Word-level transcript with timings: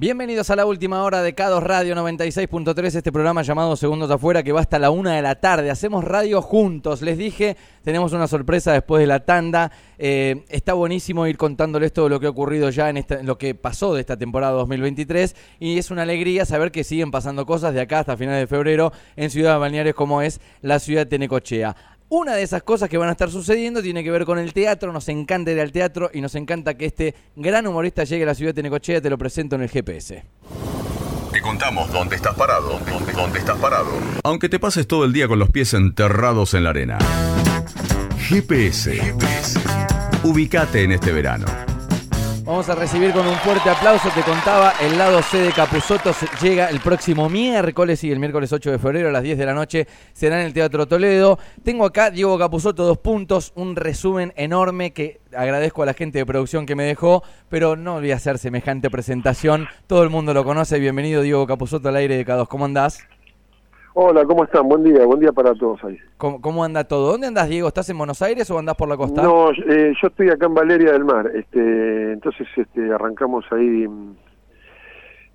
Bienvenidos 0.00 0.48
a 0.50 0.54
la 0.54 0.64
última 0.64 1.02
hora 1.02 1.22
de 1.22 1.34
Cados 1.34 1.60
Radio 1.60 1.96
96.3, 1.96 2.94
este 2.94 3.10
programa 3.10 3.42
llamado 3.42 3.74
Segundos 3.74 4.08
Afuera 4.12 4.44
que 4.44 4.52
va 4.52 4.60
hasta 4.60 4.78
la 4.78 4.90
una 4.90 5.16
de 5.16 5.22
la 5.22 5.40
tarde. 5.40 5.72
Hacemos 5.72 6.04
radio 6.04 6.40
juntos. 6.40 7.02
Les 7.02 7.18
dije, 7.18 7.56
tenemos 7.82 8.12
una 8.12 8.28
sorpresa 8.28 8.72
después 8.72 9.00
de 9.00 9.08
la 9.08 9.24
tanda. 9.24 9.72
Eh, 9.98 10.44
está 10.50 10.74
buenísimo 10.74 11.26
ir 11.26 11.36
contándoles 11.36 11.92
todo 11.92 12.08
lo 12.08 12.20
que 12.20 12.26
ha 12.26 12.30
ocurrido 12.30 12.70
ya 12.70 12.90
en, 12.90 12.96
esta, 12.96 13.24
lo 13.24 13.38
que 13.38 13.56
pasó 13.56 13.92
de 13.92 14.00
esta 14.02 14.16
temporada 14.16 14.52
2023 14.52 15.34
y 15.58 15.78
es 15.78 15.90
una 15.90 16.02
alegría 16.02 16.44
saber 16.44 16.70
que 16.70 16.84
siguen 16.84 17.10
pasando 17.10 17.44
cosas 17.44 17.74
de 17.74 17.80
acá 17.80 17.98
hasta 17.98 18.16
finales 18.16 18.42
de 18.42 18.46
febrero 18.46 18.92
en 19.16 19.30
ciudades 19.30 19.58
balnearias 19.58 19.96
como 19.96 20.22
es 20.22 20.40
la 20.62 20.78
ciudad 20.78 21.06
de 21.06 21.06
Tenecochea. 21.06 21.74
Una 22.10 22.34
de 22.34 22.42
esas 22.42 22.62
cosas 22.62 22.88
que 22.88 22.96
van 22.96 23.10
a 23.10 23.12
estar 23.12 23.30
sucediendo 23.30 23.82
tiene 23.82 24.02
que 24.02 24.10
ver 24.10 24.24
con 24.24 24.38
el 24.38 24.54
teatro. 24.54 24.92
Nos 24.92 25.08
encanta 25.10 25.50
ir 25.50 25.60
al 25.60 25.72
teatro 25.72 26.10
y 26.12 26.22
nos 26.22 26.34
encanta 26.36 26.74
que 26.74 26.86
este 26.86 27.14
gran 27.36 27.66
humorista 27.66 28.04
llegue 28.04 28.22
a 28.22 28.26
la 28.26 28.34
ciudad 28.34 28.50
de 28.50 28.62
Tenecochea. 28.62 29.02
Te 29.02 29.10
lo 29.10 29.18
presento 29.18 29.56
en 29.56 29.62
el 29.62 29.68
GPS. 29.68 30.24
Te 31.32 31.40
contamos 31.42 31.92
dónde 31.92 32.16
estás 32.16 32.34
parado, 32.34 32.80
dónde, 32.90 33.12
dónde 33.12 33.38
estás 33.38 33.58
parado. 33.58 33.90
Aunque 34.24 34.48
te 34.48 34.58
pases 34.58 34.86
todo 34.86 35.04
el 35.04 35.12
día 35.12 35.28
con 35.28 35.38
los 35.38 35.50
pies 35.50 35.74
enterrados 35.74 36.54
en 36.54 36.64
la 36.64 36.70
arena. 36.70 36.98
GPS. 38.28 38.96
GPS. 38.96 39.60
Ubicate 40.24 40.84
en 40.84 40.92
este 40.92 41.12
verano. 41.12 41.44
Vamos 42.48 42.66
a 42.70 42.74
recibir 42.74 43.12
con 43.12 43.26
un 43.26 43.34
fuerte 43.34 43.68
aplauso, 43.68 44.08
te 44.08 44.22
contaba, 44.22 44.72
el 44.80 44.96
lado 44.96 45.20
C 45.20 45.36
de 45.36 45.52
Capuzoto 45.52 46.14
llega 46.40 46.70
el 46.70 46.80
próximo 46.80 47.28
miércoles 47.28 48.02
y 48.04 48.10
el 48.10 48.18
miércoles 48.18 48.50
8 48.50 48.70
de 48.70 48.78
febrero 48.78 49.10
a 49.10 49.12
las 49.12 49.22
10 49.22 49.36
de 49.36 49.44
la 49.44 49.52
noche 49.52 49.86
será 50.14 50.40
en 50.40 50.46
el 50.46 50.54
Teatro 50.54 50.88
Toledo. 50.88 51.38
Tengo 51.62 51.84
acá 51.84 52.10
Diego 52.10 52.38
Capuzoto, 52.38 52.86
dos 52.86 52.96
puntos, 52.96 53.52
un 53.54 53.76
resumen 53.76 54.32
enorme 54.34 54.94
que 54.94 55.20
agradezco 55.36 55.82
a 55.82 55.86
la 55.86 55.92
gente 55.92 56.20
de 56.20 56.24
producción 56.24 56.64
que 56.64 56.74
me 56.74 56.84
dejó, 56.84 57.22
pero 57.50 57.76
no 57.76 58.00
voy 58.00 58.12
a 58.12 58.16
hacer 58.16 58.38
semejante 58.38 58.88
presentación, 58.88 59.68
todo 59.86 60.02
el 60.02 60.08
mundo 60.08 60.32
lo 60.32 60.42
conoce, 60.42 60.78
bienvenido 60.78 61.20
Diego 61.20 61.46
Capuzoto 61.46 61.90
al 61.90 61.96
aire 61.96 62.16
de 62.16 62.24
K2, 62.24 62.48
¿cómo 62.48 62.64
andás? 62.64 63.06
Hola, 64.00 64.24
¿cómo 64.24 64.44
están? 64.44 64.68
Buen 64.68 64.84
día, 64.84 65.04
buen 65.06 65.18
día 65.18 65.32
para 65.32 65.52
todos 65.54 65.82
ahí. 65.82 65.98
¿Cómo, 66.18 66.62
anda 66.62 66.84
todo? 66.84 67.10
¿Dónde 67.10 67.26
andás, 67.26 67.48
Diego? 67.48 67.66
¿Estás 67.66 67.90
en 67.90 67.98
Buenos 67.98 68.22
Aires 68.22 68.48
o 68.48 68.56
andás 68.56 68.76
por 68.76 68.88
la 68.88 68.96
costa? 68.96 69.24
No, 69.24 69.50
eh, 69.50 69.92
yo 70.00 70.06
estoy 70.06 70.28
acá 70.28 70.46
en 70.46 70.54
Valeria 70.54 70.92
del 70.92 71.04
Mar. 71.04 71.28
Este, 71.34 72.12
entonces 72.12 72.46
este, 72.54 72.92
arrancamos 72.92 73.44
ahí 73.50 73.88
mm, 73.88 74.14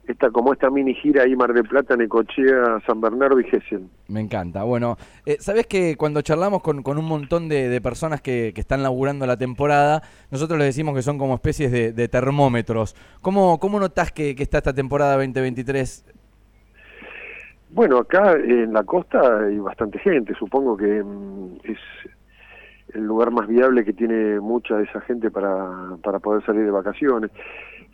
esta 0.08 0.30
como 0.32 0.54
esta 0.54 0.70
mini 0.70 0.94
gira 0.96 1.24
ahí 1.24 1.36
Mar 1.36 1.52
del 1.52 1.68
Plata, 1.68 1.98
Necochea, 1.98 2.80
San 2.88 3.02
Bernardo 3.02 3.38
y 3.42 3.44
Gessel. 3.44 3.90
Me 4.08 4.22
encanta. 4.22 4.64
Bueno, 4.64 4.96
eh, 5.26 5.36
sabes 5.42 5.68
que 5.68 5.98
cuando 5.98 6.22
charlamos 6.22 6.62
con, 6.62 6.84
con 6.84 6.98
un 6.98 7.06
montón 7.06 7.50
de, 7.50 7.82
personas 7.82 8.22
que, 8.22 8.54
que, 8.56 8.62
están 8.62 8.82
laburando 8.82 9.26
la 9.26 9.36
temporada, 9.36 10.04
nosotros 10.32 10.58
les 10.58 10.68
decimos 10.68 10.96
que 10.96 11.02
son 11.02 11.18
como 11.18 11.36
especies 11.36 11.70
de, 11.70 12.08
termómetros. 12.08 12.96
¿Cómo, 13.20 13.60
cómo 13.60 13.78
notás 13.82 14.14
que, 14.14 14.36
que 14.36 14.44
está 14.44 14.60
esta 14.60 14.74
temporada 14.74 15.18
2023 15.18 16.13
bueno, 17.74 17.98
acá 17.98 18.34
en 18.34 18.72
la 18.72 18.84
costa 18.84 19.40
hay 19.40 19.58
bastante 19.58 19.98
gente, 20.00 20.34
supongo 20.36 20.78
que 20.78 21.04
mm, 21.04 21.58
es 21.64 21.80
el 22.94 23.06
lugar 23.06 23.32
más 23.32 23.48
viable 23.48 23.84
que 23.84 23.94
tiene 23.94 24.40
mucha 24.40 24.78
de 24.78 24.84
esa 24.84 25.02
gente 25.02 25.32
para, 25.32 25.98
para 26.04 26.20
poder 26.20 26.46
salir 26.46 26.66
de 26.66 26.72
vacaciones. 26.72 27.32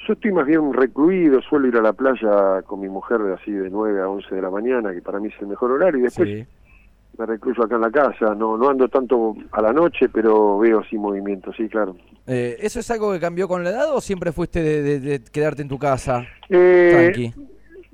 Yo 0.05 0.13
estoy 0.13 0.31
más 0.31 0.45
bien 0.45 0.73
recluido, 0.73 1.41
suelo 1.41 1.67
ir 1.67 1.77
a 1.77 1.81
la 1.81 1.93
playa 1.93 2.61
con 2.63 2.81
mi 2.81 2.89
mujer 2.89 3.19
de 3.19 3.33
así 3.33 3.51
de 3.51 3.69
9 3.69 4.01
a 4.01 4.09
11 4.09 4.35
de 4.35 4.41
la 4.41 4.49
mañana, 4.49 4.93
que 4.93 5.01
para 5.01 5.19
mí 5.19 5.29
es 5.29 5.41
el 5.41 5.47
mejor 5.47 5.71
horario, 5.71 5.99
y 5.99 6.03
después 6.03 6.47
me 7.17 7.25
recluyo 7.25 7.63
acá 7.63 7.75
en 7.75 7.81
la 7.81 7.91
casa, 7.91 8.33
no 8.35 8.57
no 8.57 8.69
ando 8.69 8.87
tanto 8.87 9.35
a 9.51 9.61
la 9.61 9.73
noche, 9.73 10.07
pero 10.09 10.59
veo 10.59 10.79
así 10.79 10.97
movimiento, 10.97 11.51
sí, 11.53 11.67
claro. 11.67 11.95
Eh, 12.27 12.57
¿Eso 12.59 12.79
es 12.79 12.91
algo 12.91 13.11
que 13.11 13.19
cambió 13.19 13.47
con 13.47 13.63
la 13.63 13.71
edad 13.71 13.93
o 13.93 14.01
siempre 14.01 14.31
fuiste 14.31 14.61
de, 14.61 15.21
quedarte 15.31 15.61
en 15.61 15.67
tu 15.67 15.77
casa? 15.77 16.25
Eh, 16.49 16.89
tranqui? 16.91 17.33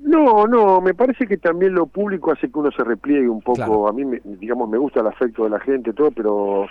No, 0.06 0.46
no, 0.46 0.80
me 0.80 0.94
parece 0.94 1.26
que 1.26 1.36
también 1.36 1.74
lo 1.74 1.86
público 1.86 2.30
hace 2.30 2.48
que 2.48 2.56
uno 2.56 2.70
se 2.70 2.84
repliegue 2.84 3.28
un 3.28 3.42
poco. 3.42 3.88
A 3.88 3.92
mí, 3.92 4.04
me, 4.04 4.20
digamos, 4.24 4.68
me 4.68 4.78
gusta 4.78 5.00
el 5.00 5.08
afecto 5.08 5.42
de 5.42 5.50
la 5.50 5.58
gente, 5.58 5.92
todo, 5.92 6.12
pero 6.12 6.66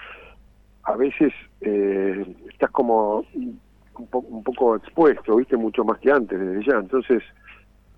a 0.83 0.95
veces 0.95 1.33
eh, 1.59 2.25
estás 2.49 2.71
como 2.71 3.25
un, 3.33 4.43
poco 4.43 4.77
expuesto, 4.77 5.35
viste, 5.35 5.57
mucho 5.57 5.83
más 5.83 5.99
que 5.99 6.13
antes, 6.13 6.39
desde 6.39 6.63
ya. 6.65 6.77
Entonces, 6.77 7.23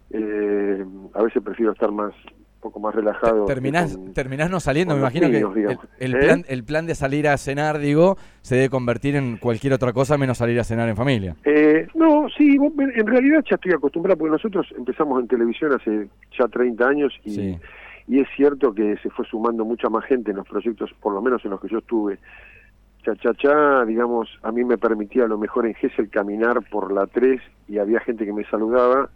eh, 0.10 0.84
a 1.14 1.22
veces 1.22 1.44
prefiero 1.44 1.74
estar 1.74 1.92
más 1.92 2.14
poco 2.68 2.80
más 2.82 2.94
relajado. 2.94 3.46
Terminás, 3.46 3.98
terminás 4.14 4.50
no 4.50 4.60
saliendo, 4.60 4.94
me 4.94 5.00
imagino 5.00 5.30
que 5.30 5.38
el, 6.00 6.16
¿Eh? 6.16 6.20
plan, 6.20 6.46
el 6.48 6.64
plan 6.64 6.86
de 6.86 6.96
salir 6.96 7.28
a 7.28 7.38
cenar, 7.38 7.80
digo, 7.80 8.18
se 8.42 8.56
debe 8.56 8.70
convertir 8.70 9.16
en 9.16 9.38
cualquier 9.38 9.74
otra 9.74 9.94
cosa 9.94 10.18
menos 10.18 10.38
salir 10.38 10.60
a 10.60 10.64
cenar 10.64 10.90
en 10.90 10.96
familia. 10.96 11.36
Eh, 11.46 11.88
no, 11.96 12.28
sí, 12.38 12.58
en 12.58 13.08
realidad 13.08 13.44
ya 13.50 13.56
estoy 13.56 13.72
acostumbrado, 13.72 14.18
porque 14.18 14.32
nosotros 14.32 14.68
empezamos 14.78 15.22
en 15.22 15.28
televisión 15.28 15.72
hace 15.74 16.10
ya 16.38 16.48
30 16.48 16.88
años 16.88 17.14
y, 17.24 17.58
y 18.08 18.20
es 18.20 18.28
cierto 18.36 18.74
que 18.74 18.98
se 18.98 19.10
fue 19.10 19.26
sumando 19.26 19.64
mucha 19.64 19.88
más 19.90 20.04
gente 20.06 20.32
en 20.32 20.38
los 20.38 20.48
proyectos, 20.48 20.92
por 21.00 21.14
lo 21.14 21.22
menos 21.22 21.44
en 21.46 21.52
los 21.52 21.62
que 21.62 21.70
yo 21.70 21.78
estuve. 21.78 22.20
Cha, 23.06 23.16
cha, 23.16 23.34
cha, 23.36 23.86
digamos, 23.86 24.28
a 24.44 24.52
mí 24.52 24.66
me 24.66 24.78
permitía 24.78 25.24
a 25.24 25.28
lo 25.28 25.38
mejor 25.38 25.66
en 25.66 25.74
Gessel 25.76 26.10
caminar 26.10 26.62
por 26.70 26.92
la 26.92 27.08
3 27.08 27.40
y 27.70 27.78
había 27.78 28.02
gente 28.02 28.26
que 28.26 28.34
me 28.34 28.44
saludaba 28.46 29.10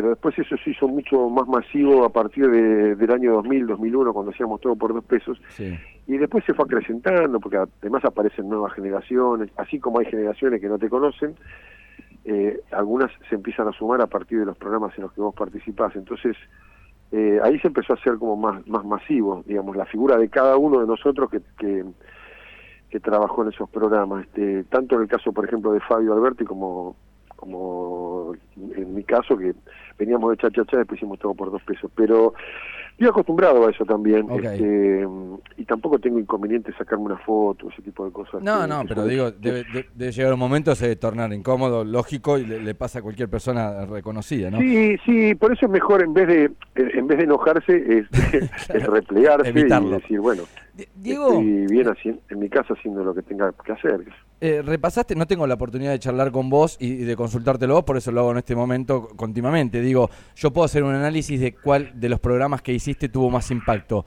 pero 0.00 0.12
después 0.12 0.38
eso 0.38 0.56
se 0.56 0.70
hizo 0.70 0.88
mucho 0.88 1.28
más 1.28 1.46
masivo 1.46 2.06
a 2.06 2.08
partir 2.08 2.48
de, 2.50 2.96
del 2.96 3.10
año 3.12 3.34
2000, 3.34 3.66
2001, 3.66 4.14
cuando 4.14 4.32
hacíamos 4.32 4.58
todo 4.58 4.74
por 4.74 4.94
dos 4.94 5.04
pesos, 5.04 5.38
y 5.58 6.16
después 6.16 6.42
se 6.46 6.54
fue 6.54 6.64
acrecentando, 6.64 7.38
porque 7.38 7.58
además 7.58 8.02
aparecen 8.06 8.48
nuevas 8.48 8.72
generaciones, 8.72 9.50
así 9.58 9.78
como 9.78 9.98
hay 9.98 10.06
generaciones 10.06 10.58
que 10.62 10.68
no 10.68 10.78
te 10.78 10.88
conocen, 10.88 11.34
eh, 12.24 12.62
algunas 12.70 13.10
se 13.28 13.34
empiezan 13.34 13.68
a 13.68 13.72
sumar 13.72 14.00
a 14.00 14.06
partir 14.06 14.38
de 14.38 14.46
los 14.46 14.56
programas 14.56 14.96
en 14.96 15.02
los 15.02 15.12
que 15.12 15.20
vos 15.20 15.34
participás, 15.34 15.94
entonces 15.94 16.34
eh, 17.12 17.38
ahí 17.42 17.58
se 17.58 17.68
empezó 17.68 17.92
a 17.92 17.96
hacer 17.96 18.16
como 18.16 18.36
más, 18.36 18.66
más 18.66 18.86
masivo, 18.86 19.44
digamos, 19.46 19.76
la 19.76 19.84
figura 19.84 20.16
de 20.16 20.30
cada 20.30 20.56
uno 20.56 20.80
de 20.80 20.86
nosotros 20.86 21.28
que, 21.28 21.42
que, 21.58 21.84
que 22.88 23.00
trabajó 23.00 23.42
en 23.42 23.50
esos 23.50 23.68
programas, 23.68 24.24
este, 24.24 24.64
tanto 24.64 24.94
en 24.94 25.02
el 25.02 25.08
caso, 25.08 25.30
por 25.30 25.44
ejemplo, 25.44 25.72
de 25.72 25.80
Fabio 25.80 26.14
Alberti 26.14 26.46
como 26.46 26.96
como 27.40 28.34
en 28.76 28.94
mi 28.94 29.04
caso 29.04 29.36
que 29.36 29.54
veníamos 29.98 30.30
de 30.30 30.36
cha-cha-cha, 30.38 30.78
después 30.78 30.98
hicimos 30.98 31.18
todo 31.18 31.34
por 31.34 31.50
dos 31.50 31.62
pesos, 31.62 31.90
pero 31.94 32.34
estoy 32.92 33.08
acostumbrado 33.08 33.66
a 33.66 33.70
eso 33.70 33.84
también, 33.86 34.26
este, 34.30 35.06
y 35.56 35.64
tampoco 35.64 35.98
tengo 35.98 36.18
inconveniente 36.18 36.70
sacarme 36.76 37.06
una 37.06 37.16
foto, 37.16 37.70
ese 37.70 37.80
tipo 37.80 38.04
de 38.04 38.12
cosas. 38.12 38.42
No, 38.42 38.66
no, 38.66 38.82
pero 38.86 39.06
digo, 39.06 39.30
debe, 39.30 40.12
llegar 40.12 40.34
un 40.34 40.38
momento, 40.38 40.74
se 40.74 40.96
tornar 40.96 41.32
incómodo, 41.32 41.82
lógico, 41.82 42.36
y 42.36 42.44
le, 42.44 42.74
pasa 42.74 42.98
a 42.98 43.02
cualquier 43.02 43.30
persona 43.30 43.86
reconocida, 43.86 44.50
¿no? 44.50 44.58
Sí, 44.58 44.98
sí, 45.06 45.34
por 45.34 45.52
eso 45.52 45.66
es 45.66 45.72
mejor, 45.72 46.02
en 46.02 46.12
vez 46.12 46.28
de 46.28 46.50
en 46.74 47.06
vez 47.06 47.18
de 47.18 47.24
enojarse, 47.24 47.98
es, 47.98 48.06
es 48.68 48.86
replegarse 48.86 49.50
y 49.50 49.62
decir, 49.62 50.20
bueno, 50.20 50.42
Diego, 50.94 51.28
estoy 51.28 51.66
bien 51.66 51.88
así, 51.88 52.20
en 52.28 52.38
mi 52.38 52.48
casa 52.48 52.74
haciendo 52.74 53.02
lo 53.02 53.14
que 53.14 53.22
tenga 53.22 53.52
que 53.64 53.72
hacer. 53.72 54.04
Eh, 54.42 54.62
repasaste, 54.64 55.14
no 55.14 55.26
tengo 55.26 55.46
la 55.46 55.54
oportunidad 55.54 55.90
de 55.90 55.98
charlar 55.98 56.32
con 56.32 56.48
vos 56.48 56.78
y, 56.80 56.96
de 56.96 57.14
consultártelo 57.14 57.74
vos, 57.74 57.84
por 57.84 57.98
eso 57.98 58.10
lo 58.10 58.20
hago 58.20 58.32
en 58.32 58.38
este 58.38 58.49
momento 58.54 59.08
continuamente. 59.16 59.80
Digo, 59.80 60.10
yo 60.36 60.50
puedo 60.50 60.64
hacer 60.64 60.82
un 60.82 60.94
análisis 60.94 61.40
de 61.40 61.54
cuál 61.54 61.92
de 61.94 62.08
los 62.08 62.20
programas 62.20 62.62
que 62.62 62.72
hiciste 62.72 63.08
tuvo 63.08 63.30
más 63.30 63.50
impacto. 63.50 64.04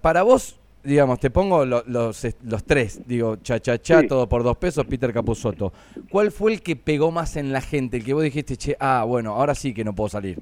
para 0.00 0.22
vos, 0.22 0.60
digamos, 0.82 1.18
te 1.20 1.30
pongo 1.30 1.64
los, 1.64 1.86
los 1.86 2.64
tres, 2.64 3.02
digo, 3.06 3.36
cha 3.36 3.58
cha 3.60 3.78
cha, 3.78 4.06
todo 4.06 4.28
por 4.28 4.42
dos 4.42 4.56
pesos, 4.56 4.86
Peter 4.86 5.12
Capusotto. 5.12 5.72
¿Cuál 6.10 6.30
fue 6.30 6.52
el 6.52 6.62
que 6.62 6.76
pegó 6.76 7.10
más 7.10 7.36
en 7.36 7.52
la 7.52 7.60
gente? 7.60 7.98
El 7.98 8.04
que 8.04 8.14
vos 8.14 8.22
dijiste, 8.22 8.56
che, 8.56 8.76
ah, 8.80 9.04
bueno, 9.06 9.34
ahora 9.34 9.54
sí 9.54 9.74
que 9.74 9.84
no 9.84 9.94
puedo 9.94 10.08
salir. 10.08 10.38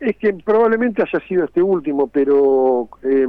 Es 0.00 0.16
que 0.16 0.32
probablemente 0.32 1.02
haya 1.02 1.26
sido 1.26 1.44
este 1.44 1.60
último, 1.60 2.06
pero 2.06 2.88
eh, 3.02 3.26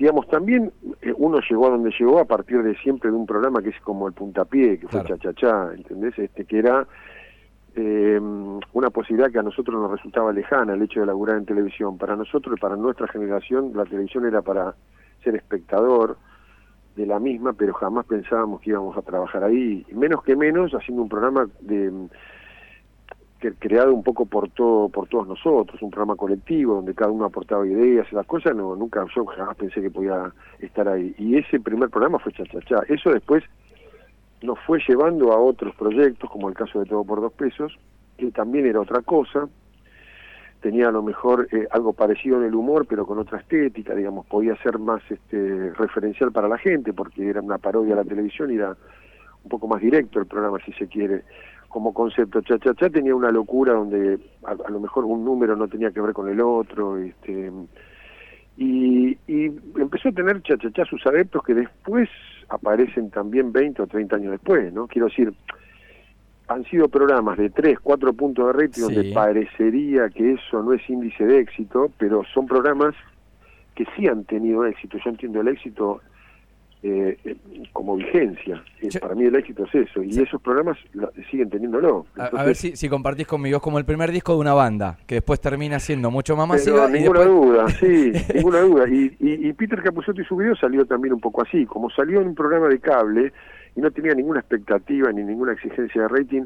digamos, 0.00 0.26
también 0.28 0.72
eh, 1.02 1.12
uno 1.18 1.40
llegó 1.48 1.66
a 1.66 1.70
donde 1.70 1.90
llegó 1.98 2.20
a 2.20 2.24
partir 2.24 2.62
de 2.62 2.74
siempre 2.78 3.10
de 3.10 3.16
un 3.16 3.26
programa 3.26 3.62
que 3.62 3.68
es 3.68 3.80
como 3.82 4.08
el 4.08 4.14
puntapié, 4.14 4.78
que 4.78 4.88
fue 4.88 5.04
Cha-Cha-Cha, 5.04 5.74
¿entendés? 5.74 6.18
Este, 6.18 6.46
que 6.46 6.58
era 6.58 6.86
eh, 7.76 8.20
una 8.72 8.90
posibilidad 8.90 9.30
que 9.30 9.38
a 9.38 9.42
nosotros 9.42 9.80
nos 9.80 9.90
resultaba 9.90 10.32
lejana, 10.32 10.74
el 10.74 10.82
hecho 10.82 11.00
de 11.00 11.06
laburar 11.06 11.36
en 11.36 11.46
televisión. 11.46 11.98
Para 11.98 12.16
nosotros 12.16 12.56
y 12.56 12.60
para 12.60 12.76
nuestra 12.76 13.08
generación, 13.08 13.72
la 13.74 13.84
televisión 13.84 14.26
era 14.26 14.42
para 14.42 14.74
ser 15.22 15.36
espectador 15.36 16.16
de 16.96 17.06
la 17.06 17.18
misma, 17.18 17.52
pero 17.52 17.72
jamás 17.74 18.06
pensábamos 18.06 18.60
que 18.60 18.70
íbamos 18.70 18.96
a 18.96 19.02
trabajar 19.02 19.44
ahí, 19.44 19.86
menos 19.92 20.22
que 20.22 20.36
menos 20.36 20.72
haciendo 20.72 21.02
un 21.02 21.08
programa 21.08 21.48
de 21.60 22.08
creado 23.58 23.94
un 23.94 24.02
poco 24.02 24.26
por 24.26 24.50
todo 24.50 24.88
por 24.90 25.08
todos 25.08 25.26
nosotros, 25.26 25.80
un 25.80 25.90
programa 25.90 26.16
colectivo 26.16 26.74
donde 26.74 26.94
cada 26.94 27.10
uno 27.10 27.24
aportaba 27.24 27.66
ideas 27.66 28.06
y 28.10 28.14
las 28.14 28.26
cosas, 28.26 28.54
no 28.54 28.76
nunca 28.76 29.04
yo 29.14 29.24
jamás 29.24 29.56
pensé 29.56 29.80
que 29.80 29.90
podía 29.90 30.32
estar 30.58 30.86
ahí. 30.88 31.14
Y 31.18 31.36
ese 31.38 31.58
primer 31.58 31.88
programa 31.88 32.18
fue 32.18 32.32
Chachachá. 32.32 32.82
Eso 32.88 33.10
después 33.10 33.42
nos 34.42 34.58
fue 34.60 34.80
llevando 34.86 35.32
a 35.32 35.38
otros 35.38 35.74
proyectos, 35.74 36.30
como 36.30 36.48
el 36.48 36.54
caso 36.54 36.80
de 36.80 36.86
Todo 36.86 37.04
por 37.04 37.20
Dos 37.20 37.32
Pesos, 37.32 37.78
que 38.16 38.30
también 38.30 38.66
era 38.66 38.80
otra 38.80 39.02
cosa, 39.02 39.48
tenía 40.60 40.88
a 40.88 40.92
lo 40.92 41.02
mejor 41.02 41.48
eh, 41.52 41.66
algo 41.70 41.92
parecido 41.92 42.38
en 42.38 42.44
el 42.44 42.54
humor, 42.54 42.86
pero 42.86 43.06
con 43.06 43.18
otra 43.18 43.38
estética, 43.38 43.94
digamos, 43.94 44.26
podía 44.26 44.56
ser 44.62 44.78
más 44.78 45.02
este, 45.10 45.72
referencial 45.74 46.32
para 46.32 46.48
la 46.48 46.58
gente, 46.58 46.92
porque 46.92 47.28
era 47.28 47.40
una 47.40 47.58
parodia 47.58 47.94
a 47.94 47.98
la 47.98 48.04
televisión 48.04 48.50
y 48.50 48.56
era 48.56 48.76
un 49.42 49.48
poco 49.48 49.66
más 49.68 49.80
directo 49.80 50.20
el 50.20 50.26
programa, 50.26 50.58
si 50.64 50.72
se 50.72 50.86
quiere 50.86 51.22
como 51.68 51.94
concepto. 51.94 52.42
Cha 52.42 52.58
Cha 52.58 52.74
Cha 52.74 52.90
tenía 52.90 53.14
una 53.14 53.30
locura 53.30 53.72
donde 53.72 54.18
a, 54.44 54.54
lo 54.70 54.80
mejor 54.80 55.04
un 55.04 55.24
número 55.24 55.56
no 55.56 55.68
tenía 55.68 55.90
que 55.90 56.00
ver 56.00 56.12
con 56.12 56.28
el 56.28 56.40
otro, 56.40 56.98
este 56.98 57.50
y, 58.56 59.16
a 60.10 60.14
tener 60.14 60.42
Cha 60.42 60.56
Cha 60.58 60.70
Cha 60.70 60.84
sus 60.84 61.04
adeptos 61.06 61.42
que 61.42 61.54
después 61.54 62.08
aparecen 62.48 63.10
también 63.10 63.52
20 63.52 63.82
o 63.82 63.86
30 63.86 64.16
años 64.16 64.32
después, 64.32 64.72
¿no? 64.72 64.86
Quiero 64.86 65.08
decir, 65.08 65.32
han 66.48 66.64
sido 66.64 66.88
programas 66.88 67.38
de 67.38 67.50
3, 67.50 67.78
4 67.80 68.12
puntos 68.12 68.46
de 68.46 68.52
rating 68.52 68.82
donde 68.82 69.12
parecería 69.12 70.08
que 70.08 70.32
eso 70.32 70.62
no 70.62 70.72
es 70.72 70.88
índice 70.90 71.24
de 71.24 71.38
éxito, 71.38 71.90
pero 71.96 72.24
son 72.34 72.46
programas 72.46 72.94
que 73.74 73.86
sí 73.96 74.08
han 74.08 74.24
tenido 74.24 74.64
éxito. 74.66 74.98
Yo 75.02 75.10
entiendo 75.10 75.40
el 75.40 75.48
éxito 75.48 76.00
eh, 76.82 77.36
como 77.72 77.96
vigencia. 77.96 78.62
Eh, 78.80 78.88
para 79.00 79.14
mí 79.14 79.24
el 79.24 79.34
éxito 79.34 79.64
es 79.64 79.74
eso, 79.74 80.02
y 80.02 80.18
esos 80.20 80.40
programas 80.40 80.78
siguen 81.30 81.50
teniéndolo. 81.50 82.06
a, 82.16 82.44
ver 82.44 82.56
si, 82.56 82.76
si 82.76 82.88
compartís 82.88 83.26
conmigo, 83.26 83.58
es 83.58 83.62
como 83.62 83.78
el 83.78 83.84
primer 83.84 84.10
disco 84.10 84.32
de 84.34 84.38
una 84.38 84.54
banda, 84.54 84.98
que 85.06 85.16
después 85.16 85.40
termina 85.40 85.78
siendo 85.78 86.10
mucho 86.10 86.36
más 86.36 86.48
masiva. 86.48 86.88
ninguna 86.88 87.24
duda, 87.24 87.68
sí, 87.68 88.12
ninguna 88.34 88.60
duda. 88.60 88.88
Y, 88.88 89.14
y, 89.20 89.52
Peter 89.52 89.82
Capusotto 89.82 90.22
y 90.22 90.24
su 90.24 90.36
video 90.36 90.56
salió 90.56 90.86
también 90.86 91.14
un 91.14 91.20
poco 91.20 91.42
así, 91.42 91.66
como 91.66 91.90
salió 91.90 92.20
en 92.20 92.28
un 92.28 92.34
programa 92.34 92.68
de 92.68 92.78
cable 92.78 93.32
y 93.76 93.80
no 93.80 93.90
tenía 93.90 94.14
ninguna 94.14 94.40
expectativa 94.40 95.12
ni 95.12 95.22
ninguna 95.22 95.52
exigencia 95.52 96.02
de 96.02 96.08
rating, 96.08 96.44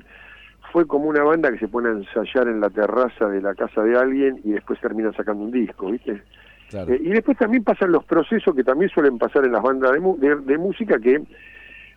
fue 0.72 0.86
como 0.86 1.08
una 1.08 1.22
banda 1.22 1.52
que 1.52 1.58
se 1.58 1.68
pone 1.68 1.88
a 1.88 1.92
ensayar 1.92 2.48
en 2.48 2.60
la 2.60 2.68
terraza 2.68 3.28
de 3.28 3.40
la 3.40 3.54
casa 3.54 3.82
de 3.82 3.96
alguien 3.96 4.40
y 4.42 4.50
después 4.50 4.80
termina 4.80 5.12
sacando 5.12 5.44
un 5.44 5.52
disco, 5.52 5.90
¿viste? 5.92 6.22
Eh, 6.72 7.00
y 7.02 7.10
después 7.10 7.36
también 7.38 7.62
pasan 7.62 7.92
los 7.92 8.04
procesos 8.04 8.54
que 8.54 8.64
también 8.64 8.90
suelen 8.90 9.18
pasar 9.18 9.44
en 9.44 9.52
las 9.52 9.62
bandas 9.62 9.92
de, 9.92 10.58
música, 10.58 10.98
que 10.98 11.22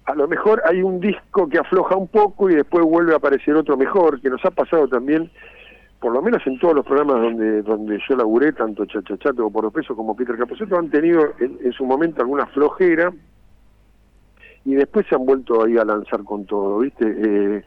a 0.06 0.14
lo 0.14 0.28
mejor 0.28 0.62
hay 0.66 0.82
un 0.82 1.00
disco 1.00 1.48
que 1.48 1.58
afloja 1.58 1.96
un 1.96 2.08
poco 2.08 2.50
y 2.50 2.56
después 2.56 2.84
vuelve 2.86 3.14
a 3.14 3.18
aparecer 3.18 3.56
otro 3.56 3.78
mejor, 3.78 4.22
que 4.22 4.30
nos 4.30 4.44
ha 4.46 4.52
pasado 4.52 4.88
también, 4.88 5.30
por 6.00 6.14
lo 6.14 6.22
menos 6.22 6.46
en 6.46 6.60
todos 6.60 6.76
los 6.76 6.86
programas 6.86 7.22
donde 7.22 7.62
donde 7.64 8.00
yo 8.08 8.16
laburé, 8.16 8.54
tanto 8.54 8.86
Chachachato 8.86 9.48
o 9.48 9.52
Por 9.52 9.64
los 9.64 9.74
Pesos 9.74 9.96
como 9.96 10.16
Peter 10.16 10.38
Capuzotto, 10.38 10.78
han 10.78 10.90
tenido 10.90 11.34
en, 11.40 11.72
su 11.74 11.86
momento 11.86 12.22
alguna 12.22 12.46
flojera 12.48 13.12
y 14.64 14.76
después 14.76 15.08
se 15.08 15.16
han 15.16 15.26
vuelto 15.26 15.64
ahí 15.64 15.78
a 15.78 15.86
lanzar 15.86 16.24
con 16.24 16.46
todo, 16.46 16.80
¿viste? 16.80 17.06
Eh, 17.06 17.64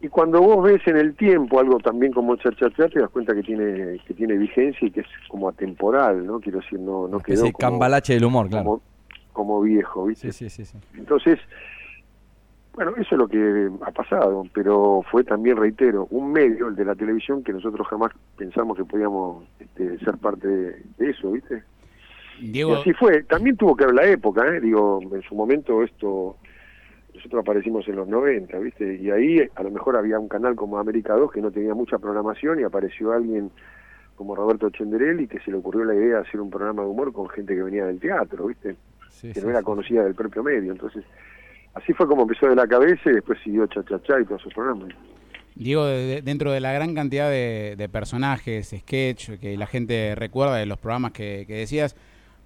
y 0.00 0.08
cuando 0.08 0.40
vos 0.40 0.62
ves 0.62 0.80
en 0.86 0.96
el 0.96 1.14
tiempo 1.16 1.58
algo 1.58 1.78
también 1.78 2.12
como 2.12 2.36
Chachachá, 2.36 2.88
te 2.88 3.00
das 3.00 3.10
cuenta 3.10 3.34
que 3.34 3.42
tiene 3.42 3.98
que 4.06 4.14
tiene 4.14 4.36
vigencia 4.36 4.86
y 4.86 4.90
que 4.90 5.00
es 5.00 5.06
como 5.28 5.48
atemporal, 5.48 6.24
¿no? 6.24 6.38
Quiero 6.38 6.60
decir, 6.60 6.78
no, 6.78 7.08
no 7.08 7.18
quedó 7.18 7.42
como, 7.42 7.58
cambalache 7.58 8.14
del 8.14 8.24
humor, 8.24 8.48
claro. 8.48 8.80
Como, 9.32 9.60
viejo, 9.60 10.06
¿viste? 10.06 10.32
Sí, 10.32 10.48
sí, 10.50 10.64
sí, 10.64 10.78
Entonces, 10.96 11.38
bueno, 12.74 12.92
eso 12.96 13.08
es 13.10 13.18
lo 13.18 13.28
que 13.28 13.70
ha 13.84 13.90
pasado, 13.90 14.44
pero 14.52 15.04
fue 15.10 15.24
también, 15.24 15.56
reitero, 15.56 16.06
un 16.10 16.32
medio, 16.32 16.68
el 16.68 16.76
de 16.76 16.84
la 16.84 16.94
televisión, 16.94 17.42
que 17.42 17.52
nosotros 17.52 17.86
jamás 17.88 18.12
pensamos 18.36 18.76
que 18.76 18.84
podíamos 18.84 19.44
este, 19.58 19.98
ser 19.98 20.16
parte 20.18 20.46
de, 20.46 21.10
eso, 21.10 21.32
¿viste? 21.32 21.64
Diego... 22.40 22.70
Y 22.70 22.80
así 22.80 22.92
fue. 22.92 23.24
También 23.24 23.56
tuvo 23.56 23.74
que 23.74 23.84
ver 23.84 23.94
la 23.94 24.06
época, 24.06 24.46
¿eh? 24.46 24.60
Digo, 24.60 25.00
en 25.02 25.22
su 25.22 25.34
momento 25.34 25.82
esto 25.82 26.36
nosotros 27.18 27.42
aparecimos 27.42 27.86
en 27.88 27.96
los 27.96 28.08
90, 28.08 28.58
¿viste? 28.60 28.96
Y 28.96 29.10
ahí 29.10 29.40
a 29.54 29.62
lo 29.62 29.70
mejor 29.70 29.96
había 29.96 30.18
un 30.18 30.28
canal 30.28 30.54
como 30.54 30.78
América 30.78 31.14
2 31.14 31.32
que 31.32 31.42
no 31.42 31.50
tenía 31.50 31.74
mucha 31.74 31.98
programación 31.98 32.60
y 32.60 32.62
apareció 32.62 33.12
alguien 33.12 33.50
como 34.14 34.36
Roberto 34.36 34.70
Chenderelli 34.70 35.26
que 35.26 35.40
se 35.40 35.50
le 35.50 35.56
ocurrió 35.56 35.84
la 35.84 35.94
idea 35.94 36.16
de 36.16 36.28
hacer 36.28 36.40
un 36.40 36.48
programa 36.48 36.82
de 36.82 36.88
humor 36.88 37.12
con 37.12 37.28
gente 37.28 37.54
que 37.54 37.62
venía 37.62 37.86
del 37.86 37.98
teatro, 38.00 38.46
¿viste? 38.46 38.76
que 39.20 39.40
no 39.40 39.50
era 39.50 39.62
conocida 39.62 40.04
del 40.04 40.14
propio 40.14 40.44
medio. 40.44 40.70
Entonces, 40.70 41.04
así 41.74 41.92
fue 41.92 42.06
como 42.06 42.22
empezó 42.22 42.46
de 42.46 42.54
la 42.54 42.68
cabeza 42.68 43.10
y 43.10 43.14
después 43.14 43.38
siguió 43.42 43.66
Cha 43.66 43.82
Cha 43.84 44.00
Cha 44.00 44.20
y 44.20 44.24
todos 44.24 44.40
esos 44.40 44.54
programas. 44.54 44.90
Diego, 45.56 45.86
dentro 45.86 46.52
de 46.52 46.60
la 46.60 46.72
gran 46.72 46.94
cantidad 46.94 47.28
de, 47.28 47.88
personajes, 47.90 48.68
sketch 48.68 49.40
que 49.40 49.56
la 49.56 49.66
gente 49.66 50.14
recuerda 50.14 50.54
de 50.54 50.66
los 50.66 50.78
programas 50.78 51.10
que 51.10 51.44
decías, 51.48 51.96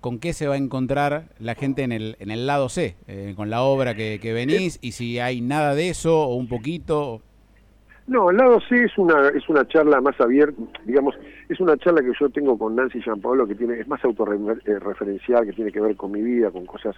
con 0.02 0.18
qué 0.18 0.32
se 0.32 0.48
va 0.48 0.54
a 0.54 0.58
encontrar 0.58 1.28
la 1.38 1.54
gente 1.54 1.82
en 1.84 1.92
el, 1.92 2.16
en 2.18 2.30
el 2.32 2.44
lado 2.44 2.68
C, 2.68 2.96
eh, 3.06 3.34
con 3.36 3.48
la 3.50 3.62
obra 3.62 3.94
que, 3.94 4.32
venís, 4.34 4.78
y 4.82 4.92
si 4.92 5.20
hay 5.20 5.40
nada 5.40 5.74
de 5.76 5.88
eso 5.88 6.24
o 6.24 6.34
un 6.34 6.48
poquito. 6.48 7.22
No, 8.08 8.30
el 8.30 8.36
lado 8.36 8.60
C 8.68 8.82
es 8.82 8.98
una 8.98 9.28
es 9.28 9.48
una 9.48 9.66
charla 9.68 10.00
más 10.00 10.20
abierta, 10.20 10.60
digamos, 10.84 11.14
es 11.48 11.60
una 11.60 11.76
charla 11.76 12.02
que 12.02 12.10
yo 12.20 12.28
tengo 12.30 12.58
con 12.58 12.74
Nancy 12.74 13.00
Gianpaolo 13.00 13.46
que 13.46 13.54
tiene 13.54 13.78
es 13.78 13.86
más 13.86 14.04
autorreferencial, 14.04 15.46
que 15.46 15.52
tiene 15.52 15.70
que 15.70 15.80
ver 15.80 15.94
con 15.94 16.10
mi 16.10 16.20
vida, 16.20 16.50
con 16.50 16.66
cosas 16.66 16.96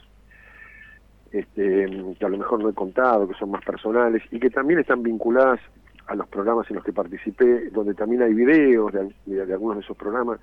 este, 1.31 1.87
que 2.19 2.25
a 2.25 2.29
lo 2.31 2.39
mejor 2.39 2.63
no 2.63 2.71
he 2.71 2.75
contado, 2.75 3.29
que 3.29 3.35
son 3.35 3.51
más 3.51 3.63
personales 3.63 4.23
y 4.31 4.41
que 4.41 4.49
también 4.49 4.81
están 4.81 5.03
vinculadas 5.03 5.61
a 6.07 6.15
los 6.15 6.27
programas 6.29 6.71
en 6.71 6.77
los 6.77 6.85
que 6.85 6.93
participé, 6.93 7.69
donde 7.69 7.93
también 7.93 8.23
hay 8.23 8.33
videos 8.33 8.93
de 9.27 9.53
algunos 9.53 9.77
de 9.77 9.83
esos 9.83 9.97
programas 9.97 10.41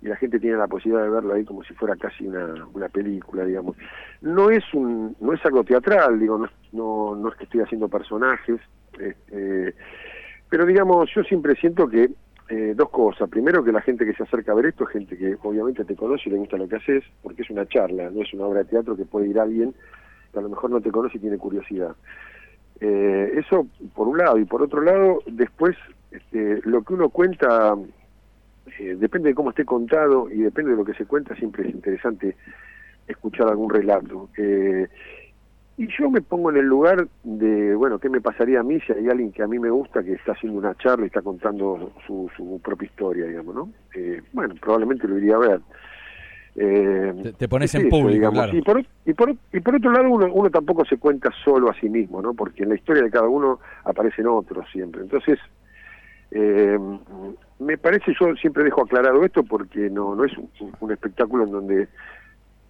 y 0.00 0.06
la 0.06 0.16
gente 0.16 0.38
tiene 0.38 0.56
la 0.56 0.68
posibilidad 0.68 1.04
de 1.04 1.10
verlo 1.10 1.34
ahí 1.34 1.44
como 1.44 1.64
si 1.64 1.74
fuera 1.74 1.96
casi 1.96 2.26
una, 2.26 2.66
una 2.72 2.88
película, 2.88 3.44
digamos. 3.44 3.76
No 4.20 4.50
es 4.50 4.62
un 4.72 5.16
no 5.20 5.32
es 5.32 5.44
algo 5.44 5.64
teatral, 5.64 6.20
digo, 6.20 6.38
no, 6.38 6.48
no, 6.72 7.16
no 7.16 7.28
es 7.28 7.34
que 7.36 7.44
estoy 7.44 7.60
haciendo 7.60 7.88
personajes, 7.88 8.60
este, 8.98 9.74
pero 10.48 10.64
digamos, 10.66 11.10
yo 11.14 11.22
siempre 11.24 11.54
siento 11.56 11.88
que 11.88 12.10
eh, 12.48 12.72
dos 12.74 12.88
cosas. 12.88 13.28
Primero, 13.28 13.62
que 13.62 13.72
la 13.72 13.82
gente 13.82 14.06
que 14.06 14.14
se 14.14 14.22
acerca 14.22 14.52
a 14.52 14.54
ver 14.54 14.66
esto 14.66 14.84
es 14.84 14.90
gente 14.90 15.18
que 15.18 15.36
obviamente 15.42 15.84
te 15.84 15.94
conoce 15.94 16.24
y 16.26 16.32
le 16.32 16.38
gusta 16.38 16.56
lo 16.56 16.66
que 16.66 16.76
haces, 16.76 17.04
porque 17.22 17.42
es 17.42 17.50
una 17.50 17.66
charla, 17.66 18.10
no 18.10 18.22
es 18.22 18.32
una 18.32 18.46
obra 18.46 18.60
de 18.60 18.70
teatro 18.70 18.96
que 18.96 19.04
puede 19.04 19.28
ir 19.28 19.38
alguien 19.38 19.74
que 20.32 20.38
a 20.38 20.42
lo 20.42 20.48
mejor 20.48 20.70
no 20.70 20.80
te 20.80 20.90
conoce 20.90 21.18
y 21.18 21.20
tiene 21.20 21.36
curiosidad. 21.36 21.94
Eh, 22.80 23.32
eso 23.36 23.66
por 23.94 24.08
un 24.08 24.18
lado, 24.18 24.38
y 24.38 24.44
por 24.44 24.62
otro 24.62 24.80
lado, 24.80 25.18
después, 25.26 25.76
este, 26.10 26.60
lo 26.64 26.82
que 26.82 26.94
uno 26.94 27.10
cuenta 27.10 27.74
eh, 28.78 28.96
depende 28.98 29.30
de 29.30 29.34
cómo 29.34 29.50
esté 29.50 29.64
contado 29.64 30.30
y 30.30 30.38
depende 30.38 30.72
de 30.72 30.76
lo 30.76 30.84
que 30.84 30.94
se 30.94 31.06
cuenta, 31.06 31.34
siempre 31.36 31.68
es 31.68 31.74
interesante 31.74 32.36
escuchar 33.06 33.48
algún 33.48 33.70
relato. 33.70 34.28
Eh, 34.36 34.86
y 35.76 35.86
yo 35.96 36.10
me 36.10 36.20
pongo 36.20 36.50
en 36.50 36.56
el 36.56 36.66
lugar 36.66 37.06
de, 37.22 37.74
bueno, 37.74 37.98
¿qué 37.98 38.08
me 38.08 38.20
pasaría 38.20 38.60
a 38.60 38.62
mí 38.64 38.80
si 38.80 38.92
hay 38.92 39.08
alguien 39.08 39.30
que 39.30 39.42
a 39.42 39.46
mí 39.46 39.58
me 39.58 39.70
gusta 39.70 40.02
que 40.02 40.14
está 40.14 40.32
haciendo 40.32 40.58
una 40.58 40.74
charla 40.74 41.04
y 41.04 41.06
está 41.06 41.22
contando 41.22 41.92
su, 42.06 42.28
su 42.36 42.60
propia 42.62 42.86
historia, 42.86 43.26
digamos, 43.26 43.54
¿no? 43.54 43.70
Eh, 43.94 44.20
bueno, 44.32 44.54
probablemente 44.60 45.06
lo 45.06 45.18
iría 45.18 45.36
a 45.36 45.38
ver. 45.38 45.60
te, 47.38 47.48
pones 47.48 47.72
en 47.76 47.88
público, 47.88 48.30
claro. 48.32 48.56
y, 48.56 48.62
por, 48.62 48.84
y, 49.06 49.14
por, 49.14 49.30
y 49.52 49.60
por 49.60 49.76
otro 49.76 49.92
lado, 49.92 50.10
uno, 50.10 50.26
uno 50.32 50.50
tampoco 50.50 50.84
se 50.84 50.96
cuenta 50.96 51.30
solo 51.44 51.70
a 51.70 51.74
sí 51.74 51.88
mismo, 51.88 52.20
¿no? 52.20 52.34
Porque 52.34 52.64
en 52.64 52.70
la 52.70 52.74
historia 52.74 53.04
de 53.04 53.10
cada 53.10 53.28
uno 53.28 53.60
aparecen 53.84 54.26
otros 54.26 54.66
siempre. 54.72 55.02
Entonces, 55.02 55.38
eh, 56.30 56.78
me 57.58 57.78
parece, 57.78 58.14
yo 58.18 58.34
siempre 58.36 58.64
dejo 58.64 58.82
aclarado 58.82 59.24
esto 59.24 59.42
porque 59.42 59.90
no, 59.90 60.14
no 60.14 60.24
es 60.24 60.32
un, 60.80 60.92
espectáculo 60.92 61.44
en 61.44 61.50
donde 61.50 61.88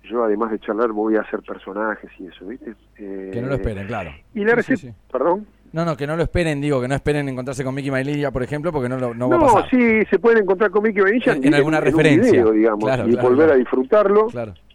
yo 0.05 0.25
además 0.25 0.51
de 0.51 0.59
charlar 0.61 0.93
voy 0.93 1.17
a 1.17 1.21
hacer 1.21 1.41
personajes 1.41 2.11
y 2.19 2.27
eso, 2.27 2.47
¿viste? 2.47 2.75
Eh, 2.99 3.31
que 3.33 3.43
no 3.43 3.49
lo 3.49 3.55
esperen, 3.55 3.87
claro. 3.87 4.11
Y 4.35 4.45
la 4.45 4.55
receta, 4.55 4.95
perdón. 5.11 5.47
No, 5.73 5.85
no, 5.85 5.97
que 5.97 6.07
no 6.07 6.17
lo 6.17 6.23
esperen, 6.23 6.61
digo, 6.61 6.81
que 6.81 6.89
no 6.89 6.95
esperen 6.95 7.29
encontrarse 7.29 7.63
con 7.63 7.75
Mickey 7.75 7.91
Vainilla, 7.91 8.31
por 8.31 8.43
ejemplo, 8.43 8.73
porque 8.73 8.89
no, 8.89 8.99
lo, 8.99 9.13
no, 9.13 9.29
va 9.29 9.37
a 9.37 9.41
pasar. 9.41 9.65
No, 9.65 9.69
sí, 9.69 10.07
se 10.09 10.19
pueden 10.19 10.43
encontrar 10.43 10.71
con 10.71 10.83
Mickey 10.83 11.03
Vainilla 11.03 11.35
en, 11.35 11.55
alguna 11.55 11.81
referencia, 11.81 12.45
digamos, 12.45 12.91
y 13.07 13.17
volver 13.17 13.53
a 13.53 13.57
disfrutarlo. 13.57 14.29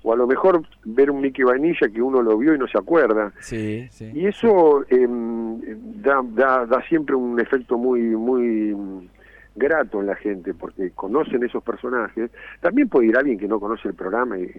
O 0.05 0.11
a 0.11 0.15
lo 0.17 0.27
mejor 0.27 0.61
ver 0.83 1.09
un 1.09 1.21
Mickey 1.21 1.45
Vainilla 1.45 1.87
que 1.91 2.01
uno 2.01 2.21
lo 2.21 2.37
vio 2.37 2.53
y 2.53 2.59
no 2.59 2.67
se 2.67 2.77
acuerda. 2.77 3.31
Sí, 3.39 3.87
sí. 3.89 4.11
Y 4.13 4.27
eso 4.27 4.85
em, 4.89 5.42
da, 6.01 6.21
da, 6.65 6.81
siempre 6.87 7.15
un 7.15 7.39
efecto 7.39 7.77
muy, 7.77 8.01
muy 8.01 9.09
grato 9.55 10.01
en 10.01 10.07
la 10.07 10.15
gente 10.15 10.53
porque 10.53 10.91
conocen 10.91 11.43
esos 11.43 11.63
personajes. 11.63 12.31
También 12.61 12.89
puede 12.89 13.07
ir 13.07 13.17
alguien 13.17 13.37
que 13.37 13.47
no 13.47 13.59
conoce 13.59 13.87
el 13.89 13.95
programa 13.95 14.37
y, 14.37 14.51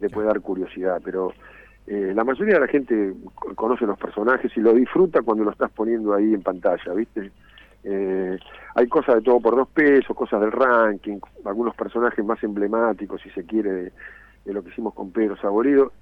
le 0.00 0.08
puede 0.08 0.28
dar 0.28 0.40
curiosidad, 0.40 0.98
pero 1.04 1.34
eh, 1.86 2.12
la 2.14 2.24
mayoría 2.24 2.54
de 2.54 2.60
la 2.60 2.68
gente 2.68 3.12
conoce 3.54 3.84
los 3.84 3.98
personajes 3.98 4.50
y 4.56 4.60
lo 4.60 4.72
disfruta 4.72 5.20
cuando 5.20 5.44
lo 5.44 5.50
estás 5.50 5.70
poniendo 5.72 6.14
ahí 6.14 6.32
en 6.32 6.42
pantalla, 6.42 6.94
¿viste? 6.94 7.30
Eh, 7.84 8.38
hay 8.74 8.88
cosas 8.88 9.16
de 9.16 9.22
todo 9.22 9.40
por 9.40 9.56
dos 9.56 9.68
pesos, 9.68 10.16
cosas 10.16 10.40
del 10.40 10.52
ranking, 10.52 11.18
algunos 11.44 11.74
personajes 11.74 12.24
más 12.24 12.42
emblemáticos, 12.42 13.20
si 13.22 13.30
se 13.30 13.44
quiere, 13.44 13.92
de, 14.44 14.52
lo 14.52 14.62
que 14.62 14.70
hicimos 14.70 14.94
con 14.94 15.10
Pedro 15.10 15.36
Saborido, 15.36 15.92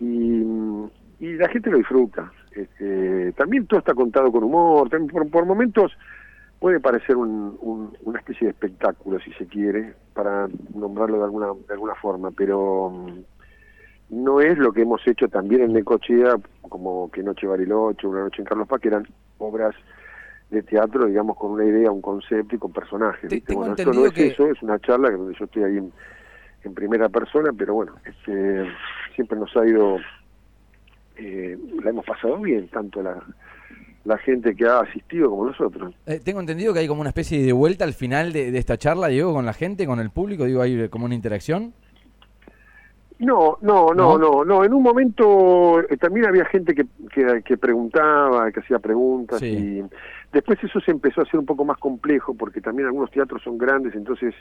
y, 0.00 0.42
y 1.20 1.34
la 1.34 1.48
gente 1.48 1.70
lo 1.70 1.78
disfruta. 1.78 2.32
Este, 2.52 3.32
también 3.32 3.66
todo 3.66 3.80
está 3.80 3.94
contado 3.94 4.32
con 4.32 4.44
humor, 4.44 4.88
también 4.88 5.10
por, 5.10 5.30
por 5.30 5.46
momentos 5.46 5.92
puede 6.58 6.80
parecer 6.80 7.16
un, 7.16 7.96
una 8.02 8.18
especie 8.18 8.46
de 8.46 8.52
espectáculo, 8.52 9.20
si 9.20 9.32
se 9.34 9.46
quiere, 9.46 9.94
para 10.12 10.48
nombrarlo 10.74 11.18
de 11.18 11.24
alguna, 11.24 11.46
de 11.66 11.74
alguna 11.74 11.94
forma, 11.94 12.30
pero 12.32 12.90
mm, 12.90 13.20
no 14.10 14.40
es 14.40 14.58
lo 14.58 14.72
que 14.72 14.82
hemos 14.82 15.06
hecho 15.06 15.28
también 15.28 15.62
en 15.62 15.72
Necochea, 15.72 16.36
como 16.62 17.10
Que 17.10 17.22
Noche 17.22 17.46
Bariloche, 17.46 18.06
Una 18.06 18.22
Noche 18.22 18.42
en 18.42 18.46
Carlos 18.46 18.66
Paz, 18.66 18.80
que 18.80 18.88
eran 18.88 19.06
obras 19.38 19.74
de 20.50 20.62
teatro, 20.62 21.06
digamos, 21.06 21.36
con 21.36 21.52
una 21.52 21.64
idea, 21.64 21.90
un 21.90 22.00
concepto 22.00 22.56
y 22.56 22.58
con 22.58 22.72
personajes. 22.72 23.30
bueno, 23.54 23.74
esto 23.76 23.92
no 23.92 24.06
es 24.06 24.16
eso, 24.16 24.50
es 24.50 24.62
una 24.62 24.78
charla 24.78 25.10
donde 25.10 25.36
yo 25.38 25.44
estoy 25.44 25.62
ahí 25.62 25.76
en, 25.76 25.92
primera 26.74 27.08
persona, 27.08 27.50
pero 27.56 27.74
bueno, 27.74 27.94
este, 28.04 28.66
siempre 29.14 29.38
nos 29.38 29.56
ha 29.56 29.66
ido, 29.66 29.96
eh, 31.18 31.58
la 31.82 31.90
hemos 31.90 32.04
pasado 32.04 32.38
bien, 32.38 32.68
tanto 32.68 33.02
la 33.02 33.22
la 34.08 34.16
gente 34.18 34.54
que 34.54 34.64
ha 34.64 34.80
asistido 34.80 35.28
como 35.30 35.46
nosotros. 35.46 35.94
Eh, 36.06 36.20
tengo 36.24 36.40
entendido 36.40 36.72
que 36.72 36.80
hay 36.80 36.88
como 36.88 37.02
una 37.02 37.10
especie 37.10 37.44
de 37.44 37.52
vuelta 37.52 37.84
al 37.84 37.92
final 37.92 38.32
de, 38.32 38.56
esta 38.56 38.78
charla, 38.78 39.08
Diego, 39.08 39.34
con 39.34 39.44
la 39.44 39.52
gente, 39.52 39.86
con 39.86 40.00
el 40.00 40.10
público, 40.10 40.44
digo, 40.44 40.62
hay 40.62 40.88
como 40.88 41.04
una 41.04 41.14
interacción. 41.14 41.74
No, 43.18 43.58
no, 43.60 43.92
no, 43.94 44.16
no, 44.16 44.44
no, 44.44 44.64
En 44.64 44.72
un 44.72 44.82
momento 44.82 45.80
eh, 45.80 45.96
también 45.96 46.26
había 46.26 46.44
gente 46.46 46.74
que, 46.74 46.86
que, 47.44 47.58
preguntaba, 47.58 48.50
que 48.52 48.60
hacía 48.60 48.78
preguntas 48.78 49.42
y 49.42 49.82
después 50.32 50.62
eso 50.62 50.80
se 50.80 50.92
empezó 50.92 51.20
a 51.20 51.24
hacer 51.24 51.38
un 51.38 51.44
poco 51.44 51.64
más 51.64 51.78
complejo 51.78 52.34
porque 52.34 52.60
también 52.60 52.86
algunos 52.86 53.10
teatros 53.10 53.42
son 53.42 53.58
grandes, 53.58 53.94
entonces... 53.94 54.34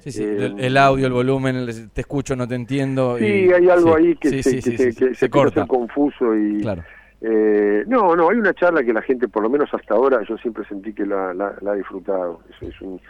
Sí, 0.00 0.12
sí, 0.12 0.24
el, 0.24 0.76
eh, 0.76 0.78
audio, 0.78 1.06
el 1.06 1.12
volumen, 1.12 1.90
te 1.92 2.00
escucho, 2.00 2.36
no 2.36 2.46
te 2.46 2.54
entiendo. 2.54 3.18
Sí, 3.18 3.24
hay 3.24 3.68
algo 3.68 3.96
ahí 3.96 4.14
que 4.16 4.42
se, 4.42 4.60
que 4.60 5.14
se, 5.14 5.30
corta. 5.30 5.66
confuso 5.66 6.36
y... 6.36 6.60
Claro. 6.60 6.84
Eh, 7.20 7.84
no, 7.88 8.14
no, 8.14 8.30
hay 8.30 8.38
una 8.38 8.54
charla 8.54 8.84
que 8.84 8.92
la 8.92 9.02
gente, 9.02 9.26
por 9.26 9.42
lo 9.42 9.50
menos 9.50 9.68
hasta 9.74 9.94
ahora, 9.94 10.20
yo 10.28 10.38
siempre 10.38 10.64
sentí 10.66 10.92
que 10.92 11.04
la, 11.04 11.34
la, 11.34 11.56
ha 11.66 11.74
disfrutado. 11.74 12.40
Es 12.60 12.80
un, 12.80 13.00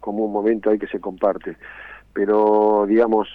como 0.00 0.24
un 0.24 0.32
momento 0.32 0.70
ahí 0.70 0.78
que 0.78 0.88
se 0.88 0.98
comparte 0.98 1.56
pero 2.12 2.84
digamos, 2.86 3.28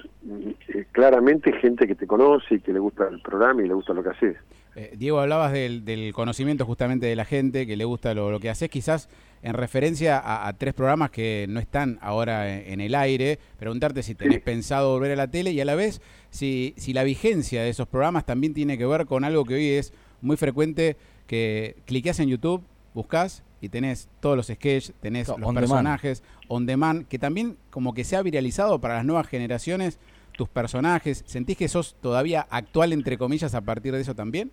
eh, 0.69 0.85
claramente 0.91 1.51
gente 1.53 1.87
que 1.87 1.95
te 1.95 2.05
conoce 2.05 2.55
y 2.55 2.59
que 2.59 2.73
le 2.73 2.79
gusta 2.79 3.07
el 3.07 3.21
programa 3.21 3.63
y 3.63 3.67
le 3.67 3.73
gusta 3.73 3.93
lo 3.93 4.03
que 4.03 4.09
haces. 4.09 4.37
Eh, 4.75 4.93
Diego, 4.95 5.19
hablabas 5.19 5.51
del, 5.51 6.11
conocimiento 6.13 6.65
justamente 6.65 7.07
de 7.07 7.15
la 7.15 7.25
gente, 7.25 7.65
que 7.65 7.75
le 7.75 7.85
gusta 7.85 8.13
lo, 8.13 8.39
que 8.39 8.49
haces, 8.49 8.69
quizás 8.69 9.09
en 9.41 9.53
referencia 9.53 10.21
a, 10.23 10.51
tres 10.53 10.73
programas 10.73 11.11
que 11.11 11.45
no 11.49 11.59
están 11.59 11.99
ahora 12.01 12.57
en, 12.59 12.81
el 12.81 12.95
aire, 12.95 13.39
preguntarte 13.57 14.03
si 14.03 14.15
tenés 14.15 14.41
pensado 14.41 14.93
volver 14.93 15.11
a 15.11 15.15
la 15.15 15.27
tele 15.27 15.51
y 15.51 15.61
a 15.61 15.65
la 15.65 15.75
vez 15.75 16.01
si, 16.29 16.73
si 16.77 16.93
la 16.93 17.03
vigencia 17.03 17.61
de 17.61 17.69
esos 17.69 17.87
programas 17.87 18.25
también 18.25 18.53
tiene 18.53 18.77
que 18.77 18.85
ver 18.85 19.05
con 19.05 19.23
algo 19.23 19.45
que 19.45 19.55
hoy 19.55 19.67
es 19.69 19.93
muy 20.21 20.37
frecuente, 20.37 20.97
que 21.27 21.75
cliqueas 21.85 22.19
en 22.19 22.29
YouTube, 22.29 22.63
buscas 22.93 23.43
y 23.61 23.69
tenés 23.69 24.09
todos 24.19 24.35
los 24.35 24.47
sketches, 24.47 24.93
tenés 25.01 25.27
los 25.27 25.53
personajes 25.53 26.23
on 26.47 26.65
demand, 26.65 27.07
que 27.07 27.19
también 27.19 27.57
como 27.69 27.93
que 27.93 28.03
se 28.03 28.15
ha 28.15 28.21
viralizado 28.21 28.79
para 28.79 28.95
las 28.95 29.05
nuevas 29.05 29.27
generaciones 29.27 29.99
tus 30.33 30.47
personajes. 30.47 31.23
¿Sentís 31.25 31.57
que 31.57 31.67
sos 31.67 31.95
todavía 32.01 32.47
actual, 32.49 32.93
entre 32.93 33.17
comillas, 33.17 33.55
a 33.55 33.61
partir 33.61 33.93
de 33.93 34.01
eso 34.01 34.15
también? 34.15 34.51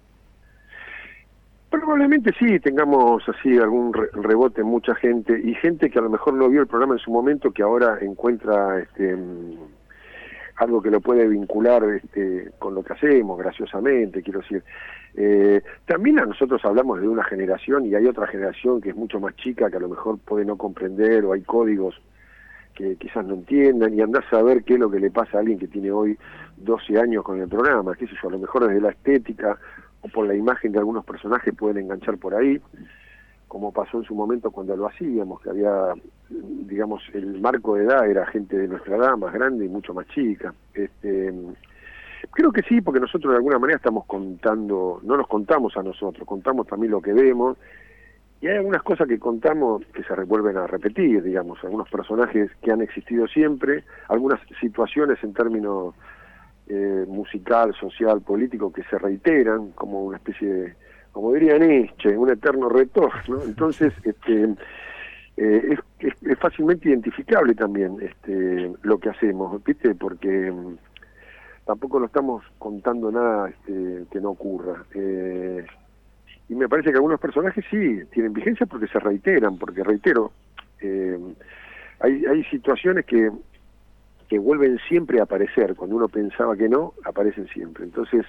Probablemente 1.81 2.33
sí, 2.39 2.61
tengamos 2.61 3.29
así 3.29 3.59
algún 3.59 3.93
rebote 3.93 4.61
en 4.61 4.69
mucha 4.69 4.95
gente 4.95 5.41
y 5.43 5.55
gente 5.55 5.91
que 5.91 5.99
a 5.99 6.03
lo 6.03 6.09
mejor 6.09 6.35
no 6.35 6.49
vio 6.49 6.61
el 6.61 6.69
programa 6.69 6.95
en 6.95 7.01
su 7.01 7.11
momento 7.11 7.51
que 7.51 7.65
ahora 7.65 7.99
encuentra 8.01 8.79
este, 8.79 9.17
mm, 9.17 9.57
algo 10.57 10.81
que 10.81 10.91
lo 10.91 11.01
puede 11.01 11.27
vincular 11.27 11.83
este, 11.91 12.53
con 12.61 12.77
lo 12.77 12.85
que 12.85 12.93
hacemos, 12.93 13.37
graciosamente, 13.39 14.23
quiero 14.23 14.41
decir. 14.41 14.63
Eh, 15.17 15.63
también 15.85 16.21
a 16.21 16.27
nosotros 16.27 16.65
hablamos 16.65 17.01
de 17.01 17.09
una 17.09 17.25
generación 17.25 17.87
y 17.87 17.97
hay 17.97 18.07
otra 18.07 18.29
generación 18.29 18.81
que 18.81 18.91
es 18.91 18.97
mucho 18.97 19.19
más 19.19 19.35
chica 19.35 19.69
que 19.69 19.77
a 19.77 19.81
lo 19.81 19.89
mejor 19.89 20.19
puede 20.21 20.45
no 20.45 20.57
comprender 20.57 21.25
o 21.25 21.33
hay 21.33 21.43
códigos 21.43 22.01
que 22.75 22.97
quizás 22.97 23.25
no 23.27 23.35
entiendan 23.35 23.95
y 23.95 24.01
andás 24.01 24.25
a 24.27 24.39
saber 24.39 24.63
qué 24.63 24.75
es 24.75 24.81
lo 24.81 24.91
que 24.91 25.01
le 25.01 25.11
pasa 25.11 25.39
a 25.39 25.41
alguien 25.41 25.59
que 25.59 25.69
tiene 25.69 25.91
hoy 25.91 26.17
12 26.57 26.99
años 27.01 27.25
con 27.25 27.41
el 27.41 27.49
programa, 27.49 27.95
qué 27.97 28.07
sé 28.07 28.15
yo, 28.23 28.29
a 28.29 28.33
lo 28.33 28.39
mejor 28.39 28.67
desde 28.69 28.81
la 28.81 28.91
estética 28.91 29.59
o 30.05 30.09
por 30.09 30.27
la 30.27 30.35
imagen 30.35 30.73
de 30.73 30.79
algunos 30.79 31.05
personajes 31.05 31.55
pueden 31.55 31.85
enganchar 31.85 32.19
por 32.19 32.35
ahí, 32.35 32.61
como 33.49 33.73
pasó 33.73 33.99
en 33.99 34.05
su 34.05 34.15
momento 34.15 34.51
cuando 34.51 34.77
lo 34.77 34.87
hacíamos, 34.87 35.41
que 35.41 35.49
había, 35.51 35.95
digamos, 36.29 37.03
el 37.15 37.41
marco 37.41 37.77
de 37.77 37.85
edad 37.85 38.09
era 38.09 38.27
gente 38.27 38.59
de 38.59 38.69
nuestra 38.69 38.97
edad, 38.97 39.17
más 39.17 39.33
grande 39.33 39.65
y 39.65 39.69
mucho 39.69 39.95
más 39.95 40.07
chica. 40.09 40.53
Este, 40.75 41.33
Creo 42.31 42.53
que 42.53 42.63
sí, 42.63 42.81
porque 42.81 43.01
nosotros 43.01 43.33
de 43.33 43.37
alguna 43.37 43.59
manera 43.59 43.77
estamos 43.77 44.07
contando, 44.07 45.01
no 45.03 45.17
nos 45.17 45.29
contamos 45.29 45.77
a 45.77 45.83
nosotros, 45.83 46.27
contamos 46.27 46.67
también 46.67 46.93
lo 46.93 47.03
que 47.03 47.13
vemos, 47.13 47.57
y 48.41 48.49
hay 48.49 48.57
algunas 48.57 48.83
cosas 48.83 49.09
que 49.09 49.19
contamos 49.19 49.85
que 49.93 50.03
se 50.03 50.15
vuelven 50.25 50.57
a 50.57 50.67
repetir, 50.67 51.23
digamos, 51.23 51.63
algunos 51.63 51.89
personajes 51.89 52.51
que 52.63 52.73
han 52.73 52.83
existido 52.83 53.27
siempre, 53.27 53.85
algunas 54.09 54.41
situaciones 54.61 55.23
en 55.23 55.33
términos 55.33 55.95
eh, 56.69 57.05
musical, 57.07 57.75
social, 57.75 58.21
político 58.23 58.73
que 58.73 58.83
se 58.85 58.99
reiteran, 58.99 59.73
como 59.73 60.05
una 60.05 60.17
especie 60.17 60.49
de, 60.49 60.75
como 61.13 61.33
diría 61.33 61.59
Nietzsche, 61.59 62.17
un 62.17 62.31
eterno 62.31 62.69
retorno. 62.69 63.43
Entonces, 63.45 63.93
este, 64.05 64.55
eh, 65.37 65.77
es, 65.99 66.13
es, 66.23 66.39
fácilmente 66.39 66.89
identificable 66.89 67.55
también 67.55 67.97
este, 68.01 68.73
lo 68.83 68.99
que 68.99 69.11
hacemos, 69.11 69.63
¿viste? 69.65 69.95
Porque 69.95 70.53
tampoco 71.65 71.99
lo 71.99 72.07
estamos 72.07 72.45
contando 72.59 73.11
nada 73.11 73.49
este, 73.49 74.05
que 74.11 74.21
no 74.21 74.31
ocurra. 74.31 74.85
Eh, 74.95 75.65
y 76.49 76.55
me 76.55 76.69
parece 76.69 76.91
que 76.91 76.97
algunos 76.97 77.21
personajes 77.21 77.65
sí 77.71 78.01
tienen 78.13 78.33
vigencia 78.33 78.67
porque 78.67 78.87
se 78.87 78.99
reiteran, 78.99 79.59
porque 79.59 79.83
reitero, 79.83 80.33
eh, 80.81 81.19
hay, 82.01 82.25
hay 82.27 82.45
situaciones 82.45 83.07
que, 83.07 83.31
que 84.35 84.41
vuelven 84.41 84.81
siempre 84.89 85.21
a 85.21 85.23
aparecer, 85.23 85.77
cuando 85.77 85.95
uno 85.95 86.09
pensaba 86.09 86.57
que 86.57 86.69
no, 86.69 86.95
aparecen 87.05 87.47
siempre. 87.47 87.85
Entonces, 87.85 88.27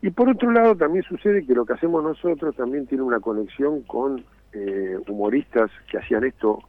y 0.00 0.08
por 0.08 0.30
otro 0.30 0.50
lado 0.50 0.74
también 0.74 1.04
sucede 1.04 1.44
que 1.44 1.52
lo 1.52 1.66
que 1.66 1.74
hacemos 1.74 2.02
nosotros 2.02 2.56
también 2.56 2.86
tiene 2.86 3.04
una 3.04 3.20
conexión 3.20 3.82
con 3.82 4.24
eh, 4.54 4.96
humoristas 5.06 5.70
que 5.90 5.98
hacían 5.98 6.24
esto 6.24 6.60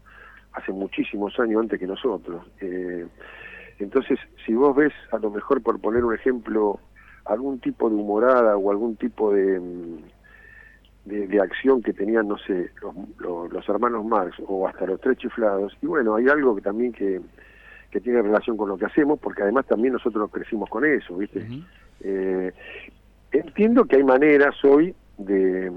hace 0.52 0.74
muchísimos 0.74 1.40
años 1.40 1.62
antes 1.62 1.80
que 1.80 1.88
nosotros. 1.88 2.46
Eh, 2.60 3.08
entonces, 3.80 4.20
si 4.46 4.54
vos 4.54 4.76
ves, 4.76 4.92
a 5.14 5.20
lo 5.20 5.32
mejor 5.32 5.64
por 5.64 5.80
poner 5.80 6.04
un 6.04 6.14
ejemplo, 6.14 6.82
algún 7.24 7.62
tipo 7.62 7.90
de 7.90 7.96
humorada 7.96 8.58
o 8.58 8.72
algún 8.72 8.98
tipo 8.98 9.32
de, 9.32 9.62
de, 11.06 11.40
acción 11.40 11.82
que 11.82 11.94
tenían, 11.94 12.28
no 12.28 12.38
sé, 12.40 12.72
los, 12.82 13.50
los, 13.54 13.70
hermanos 13.70 14.04
Marx 14.04 14.36
o 14.46 14.68
hasta 14.68 14.86
los 14.86 15.00
tres 15.00 15.18
chiflados, 15.18 15.78
y 15.82 15.86
bueno, 15.86 16.16
hay 16.16 16.28
algo 16.28 16.58
que 16.58 16.62
también 16.62 16.92
que, 16.92 17.22
que 17.92 18.00
tiene 18.00 18.22
relación 18.22 18.58
con 18.58 18.70
lo 18.70 18.78
que 18.78 18.86
hacemos, 18.86 19.20
porque 19.20 19.44
además 19.44 19.66
también 19.66 19.94
nosotros 19.94 20.30
crecimos 20.32 20.70
con 20.70 20.86
eso, 20.86 21.18
¿viste? 21.18 21.46
eh, 22.02 22.52
entiendo 23.32 23.86
que 23.86 23.98
hay 23.98 24.04
maneras 24.04 24.56
hoy 24.64 24.94
de, 25.18 25.72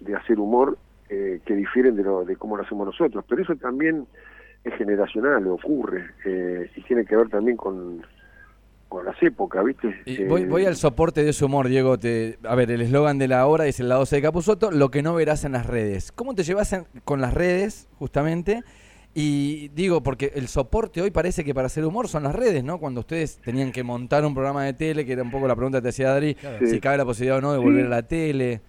de 0.00 0.14
hacer 0.14 0.38
humor 0.38 0.78
eh, 1.08 1.40
que 1.44 1.54
difieren 1.54 1.96
de, 1.96 2.02
lo, 2.02 2.24
de 2.24 2.36
cómo 2.36 2.56
lo 2.56 2.62
hacemos 2.62 2.86
nosotros, 2.86 3.24
pero 3.28 3.42
eso 3.42 3.54
también 3.56 4.06
es 4.64 4.74
generacional, 4.74 5.46
ocurre, 5.48 6.06
eh, 6.24 6.70
y 6.74 6.80
tiene 6.82 7.04
que 7.04 7.14
ver 7.14 7.28
también 7.28 7.56
con, 7.56 8.02
con 8.88 9.04
las 9.04 9.22
épocas, 9.22 9.64
¿viste? 9.64 9.94
voy, 10.26 10.42
eh, 10.42 10.46
voy, 10.46 10.64
al 10.64 10.76
soporte 10.76 11.22
de 11.22 11.30
ese 11.30 11.44
humor, 11.44 11.68
Diego. 11.68 11.98
Te, 11.98 12.38
a 12.44 12.54
ver, 12.54 12.70
el 12.70 12.80
eslogan 12.80 13.18
de 13.18 13.28
la 13.28 13.46
hora 13.46 13.66
es 13.66 13.80
el 13.80 13.88
lado 13.90 14.04
de 14.04 14.22
Capusoto, 14.22 14.70
lo 14.70 14.90
que 14.90 15.02
no 15.02 15.14
verás 15.14 15.44
en 15.44 15.52
las 15.52 15.66
redes. 15.66 16.10
¿Cómo 16.12 16.34
te 16.34 16.42
llevas 16.42 16.74
con 17.04 17.20
las 17.20 17.34
redes, 17.34 17.88
justamente? 17.98 18.62
Y 19.14 19.68
digo, 19.68 20.02
porque 20.02 20.32
el 20.34 20.48
soporte 20.48 21.00
hoy 21.00 21.12
parece 21.12 21.44
que 21.44 21.54
para 21.54 21.66
hacer 21.66 21.84
humor 21.84 22.08
son 22.08 22.24
las 22.24 22.34
redes, 22.34 22.64
¿no? 22.64 22.78
Cuando 22.78 23.00
ustedes 23.00 23.38
tenían 23.38 23.70
que 23.70 23.84
montar 23.84 24.24
un 24.24 24.34
programa 24.34 24.64
de 24.64 24.72
tele, 24.72 25.06
que 25.06 25.12
era 25.12 25.22
un 25.22 25.30
poco 25.30 25.46
la 25.46 25.54
pregunta 25.54 25.78
que 25.78 25.82
te 25.82 25.88
hacía 25.90 26.12
Adri, 26.12 26.36
si 26.64 26.80
cabe 26.80 26.98
la 26.98 27.04
posibilidad 27.04 27.38
o 27.38 27.40
no 27.40 27.52
de 27.52 27.58
volver 27.58 27.86
a 27.86 27.90
la 27.90 28.02
tele. 28.02 28.60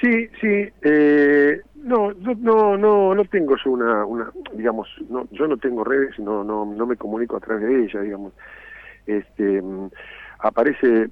Sí, 0.00 0.28
sí. 0.40 0.68
Eh, 0.82 1.60
no, 1.76 2.12
no, 2.12 2.76
no, 2.76 3.14
no 3.14 3.24
tengo 3.26 3.54
yo 3.64 3.70
una, 3.70 4.04
una, 4.04 4.32
digamos, 4.54 4.88
no, 5.08 5.28
yo 5.30 5.46
no 5.46 5.56
tengo 5.56 5.84
redes, 5.84 6.18
no, 6.18 6.42
no, 6.42 6.64
no 6.64 6.86
me 6.86 6.96
comunico 6.96 7.36
a 7.36 7.40
través 7.40 7.68
de 7.68 7.84
ellas, 7.84 8.02
digamos. 8.02 8.32
Este, 9.06 9.62
mm, 9.62 9.90
aparece, 10.40 11.10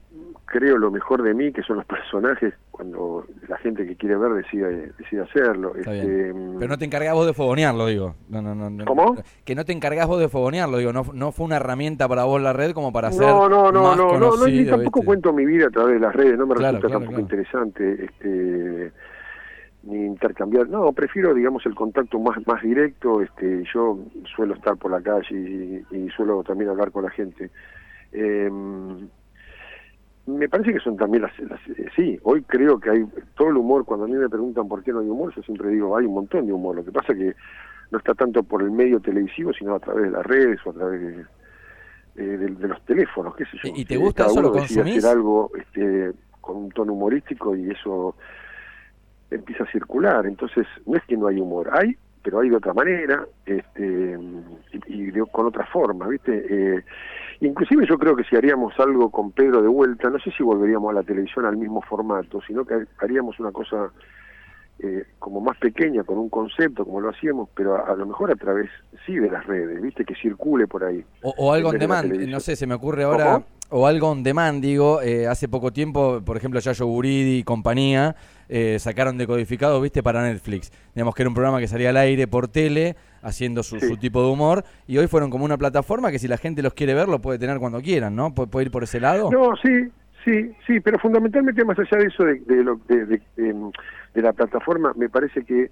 creo, 0.52 0.76
lo 0.76 0.90
mejor 0.90 1.22
de 1.22 1.32
mí, 1.32 1.50
que 1.50 1.62
son 1.62 1.76
los 1.76 1.86
personajes, 1.86 2.52
cuando 2.70 3.24
la 3.48 3.56
gente 3.56 3.86
que 3.86 3.96
quiere 3.96 4.16
ver 4.16 4.32
decide, 4.34 4.92
decide 4.98 5.22
hacerlo. 5.22 5.74
Este, 5.74 6.32
mm, 6.32 6.58
Pero 6.58 6.68
no 6.68 6.78
te 6.78 6.84
encargás 6.84 7.14
vos 7.14 7.26
de 7.26 7.32
fogonearlo, 7.32 7.86
digo. 7.86 8.14
No, 8.28 8.42
no, 8.42 8.54
no, 8.54 8.84
¿Cómo? 8.84 9.16
Que 9.44 9.54
no 9.54 9.64
te 9.64 9.72
encargás 9.72 10.06
vos 10.06 10.20
de 10.20 10.28
fogonearlo, 10.28 10.76
digo. 10.76 10.92
No, 10.92 11.04
no 11.14 11.32
fue 11.32 11.46
una 11.46 11.56
herramienta 11.56 12.06
para 12.06 12.24
vos 12.24 12.40
la 12.40 12.52
red 12.52 12.72
como 12.72 12.92
para 12.92 13.08
hacer. 13.08 13.26
No, 13.26 13.48
no, 13.48 13.72
no, 13.72 13.96
no, 13.96 14.18
no, 14.18 14.36
no, 14.36 14.46
ni 14.46 14.66
tampoco 14.66 15.02
cuento 15.02 15.32
mi 15.32 15.46
vida 15.46 15.66
a 15.68 15.70
través 15.70 15.94
de 15.94 16.00
las 16.00 16.14
redes, 16.14 16.38
no 16.38 16.46
me 16.46 16.54
resulta 16.54 16.88
tampoco 16.88 17.18
interesante. 17.18 18.04
Este 18.04 18.92
ni 19.84 20.04
intercambiar, 20.04 20.68
no, 20.68 20.92
prefiero 20.92 21.34
digamos 21.34 21.66
el 21.66 21.74
contacto 21.74 22.20
más 22.20 22.36
más 22.46 22.62
directo, 22.62 23.20
este 23.20 23.64
yo 23.74 23.98
suelo 24.36 24.54
estar 24.54 24.76
por 24.76 24.92
la 24.92 25.00
calle 25.00 25.84
y, 25.90 26.08
suelo 26.10 26.44
también 26.44 26.70
hablar 26.70 26.92
con 26.92 27.02
la 27.02 27.10
gente. 27.10 27.50
Em, 28.12 29.08
me 30.26 30.48
parece 30.48 30.72
que 30.72 30.80
son 30.80 30.96
también 30.96 31.22
las, 31.22 31.32
eh, 31.38 31.88
sí, 31.96 32.18
hoy 32.22 32.42
creo 32.42 32.78
que 32.78 32.90
hay 32.90 33.04
todo 33.34 33.48
el 33.48 33.56
humor, 33.56 33.84
cuando 33.84 34.06
a 34.06 34.08
mí 34.08 34.14
me 34.14 34.28
preguntan 34.28 34.68
por 34.68 34.82
qué 34.82 34.92
no 34.92 35.00
hay 35.00 35.08
humor, 35.08 35.34
yo 35.34 35.42
siempre 35.42 35.68
digo, 35.70 35.96
hay 35.96 36.06
un 36.06 36.14
montón 36.14 36.46
de 36.46 36.52
humor, 36.52 36.76
lo 36.76 36.84
que 36.84 36.92
pasa 36.92 37.14
que 37.14 37.34
no 37.90 37.98
está 37.98 38.14
tanto 38.14 38.42
por 38.42 38.62
el 38.62 38.70
medio 38.70 39.00
televisivo, 39.00 39.52
sino 39.52 39.74
a 39.74 39.80
través 39.80 40.04
de 40.04 40.10
las 40.10 40.24
redes 40.24 40.60
o 40.64 40.70
a 40.70 40.72
través 40.74 41.26
de, 42.14 42.36
de, 42.38 42.68
los 42.68 42.82
teléfonos, 42.84 43.34
qué 43.36 43.44
sé 43.44 43.58
yo. 43.62 43.72
¿Y 43.74 43.84
te 43.84 43.96
gusta 43.96 44.26
eso 44.26 44.40
lo 44.40 44.52
consumís? 44.52 44.98
hacer 44.98 45.10
algo 45.10 45.50
este, 45.58 46.12
con 46.40 46.56
un 46.56 46.70
tono 46.70 46.92
humorístico 46.92 47.56
y 47.56 47.70
eso 47.70 48.14
empieza 49.30 49.64
a 49.64 49.72
circular. 49.72 50.26
Entonces, 50.26 50.66
no 50.86 50.96
es 50.96 51.04
que 51.04 51.16
no 51.16 51.26
hay 51.26 51.38
humor, 51.38 51.70
hay, 51.72 51.96
pero 52.22 52.40
hay 52.40 52.50
de 52.50 52.56
otra 52.56 52.72
manera 52.72 53.26
este, 53.44 54.18
y, 54.86 55.12
con 55.30 55.46
otra 55.46 55.66
forma, 55.66 56.08
¿viste? 56.08 56.46
Eh, 56.48 56.84
Inclusive 57.42 57.86
yo 57.88 57.98
creo 57.98 58.14
que 58.14 58.22
si 58.22 58.36
haríamos 58.36 58.72
algo 58.78 59.10
con 59.10 59.32
Pedro 59.32 59.62
de 59.62 59.68
vuelta, 59.68 60.08
no 60.08 60.18
sé 60.20 60.30
si 60.30 60.44
volveríamos 60.44 60.90
a 60.90 60.94
la 60.94 61.02
televisión 61.02 61.44
al 61.44 61.56
mismo 61.56 61.82
formato, 61.82 62.40
sino 62.46 62.64
que 62.64 62.86
haríamos 63.00 63.40
una 63.40 63.50
cosa 63.50 63.90
eh, 64.78 65.04
como 65.18 65.40
más 65.40 65.58
pequeña, 65.58 66.04
con 66.04 66.18
un 66.18 66.28
concepto, 66.28 66.84
como 66.84 67.00
lo 67.00 67.10
hacíamos, 67.10 67.48
pero 67.52 67.84
a, 67.84 67.96
lo 67.96 68.06
mejor 68.06 68.30
a 68.30 68.36
través, 68.36 68.70
sí, 69.04 69.16
de 69.16 69.28
las 69.28 69.44
redes, 69.44 69.82
¿viste? 69.82 70.04
Que 70.04 70.14
circule 70.14 70.68
por 70.68 70.84
ahí. 70.84 71.04
O, 71.22 71.52
algo 71.52 71.72
en 71.72 71.80
demand, 71.80 72.12
no 72.12 72.38
sé, 72.38 72.54
se 72.54 72.68
me 72.68 72.74
ocurre 72.74 73.02
ahora, 73.02 73.42
o 73.72 73.86
algo 73.86 74.10
on 74.10 74.22
demand, 74.22 74.62
digo, 74.62 75.00
eh, 75.02 75.26
hace 75.26 75.48
poco 75.48 75.72
tiempo, 75.72 76.20
por 76.24 76.36
ejemplo, 76.36 76.60
Yayo 76.60 76.86
Buridi 76.86 77.38
y 77.38 77.42
compañía 77.42 78.14
eh, 78.48 78.78
sacaron 78.78 79.16
decodificado, 79.16 79.80
¿viste? 79.80 80.02
Para 80.02 80.22
Netflix. 80.22 80.70
Digamos 80.94 81.14
que 81.14 81.22
era 81.22 81.30
un 81.30 81.34
programa 81.34 81.58
que 81.58 81.66
salía 81.66 81.88
al 81.88 81.96
aire 81.96 82.28
por 82.28 82.48
tele, 82.48 82.96
haciendo 83.22 83.62
su, 83.62 83.78
tipo 83.96 84.22
de 84.22 84.30
humor, 84.30 84.64
y 84.86 84.98
hoy 84.98 85.06
fueron 85.06 85.30
como 85.30 85.46
una 85.46 85.56
plataforma 85.56 86.10
que 86.10 86.18
si 86.18 86.28
la 86.28 86.36
gente 86.36 86.60
los 86.62 86.74
quiere 86.74 86.92
ver, 86.92 87.08
lo 87.08 87.20
puede 87.20 87.38
tener 87.38 87.58
cuando 87.58 87.80
quieran, 87.80 88.14
¿no? 88.14 88.34
¿Puede, 88.34 88.66
ir 88.66 88.70
por 88.70 88.82
ese 88.82 89.00
lado? 89.00 89.30
No, 89.30 89.56
sí, 89.56 89.90
sí, 90.22 90.52
sí, 90.66 90.80
pero 90.80 90.98
fundamentalmente 90.98 91.64
más 91.64 91.78
allá 91.78 91.96
de 91.96 92.06
eso, 92.08 92.24
de, 92.24 92.62
lo, 92.62 92.78
de, 92.88 93.22
em, 93.38 93.70
de 94.12 94.22
la 94.22 94.34
plataforma, 94.34 94.92
me 94.96 95.08
parece 95.08 95.44
que 95.44 95.70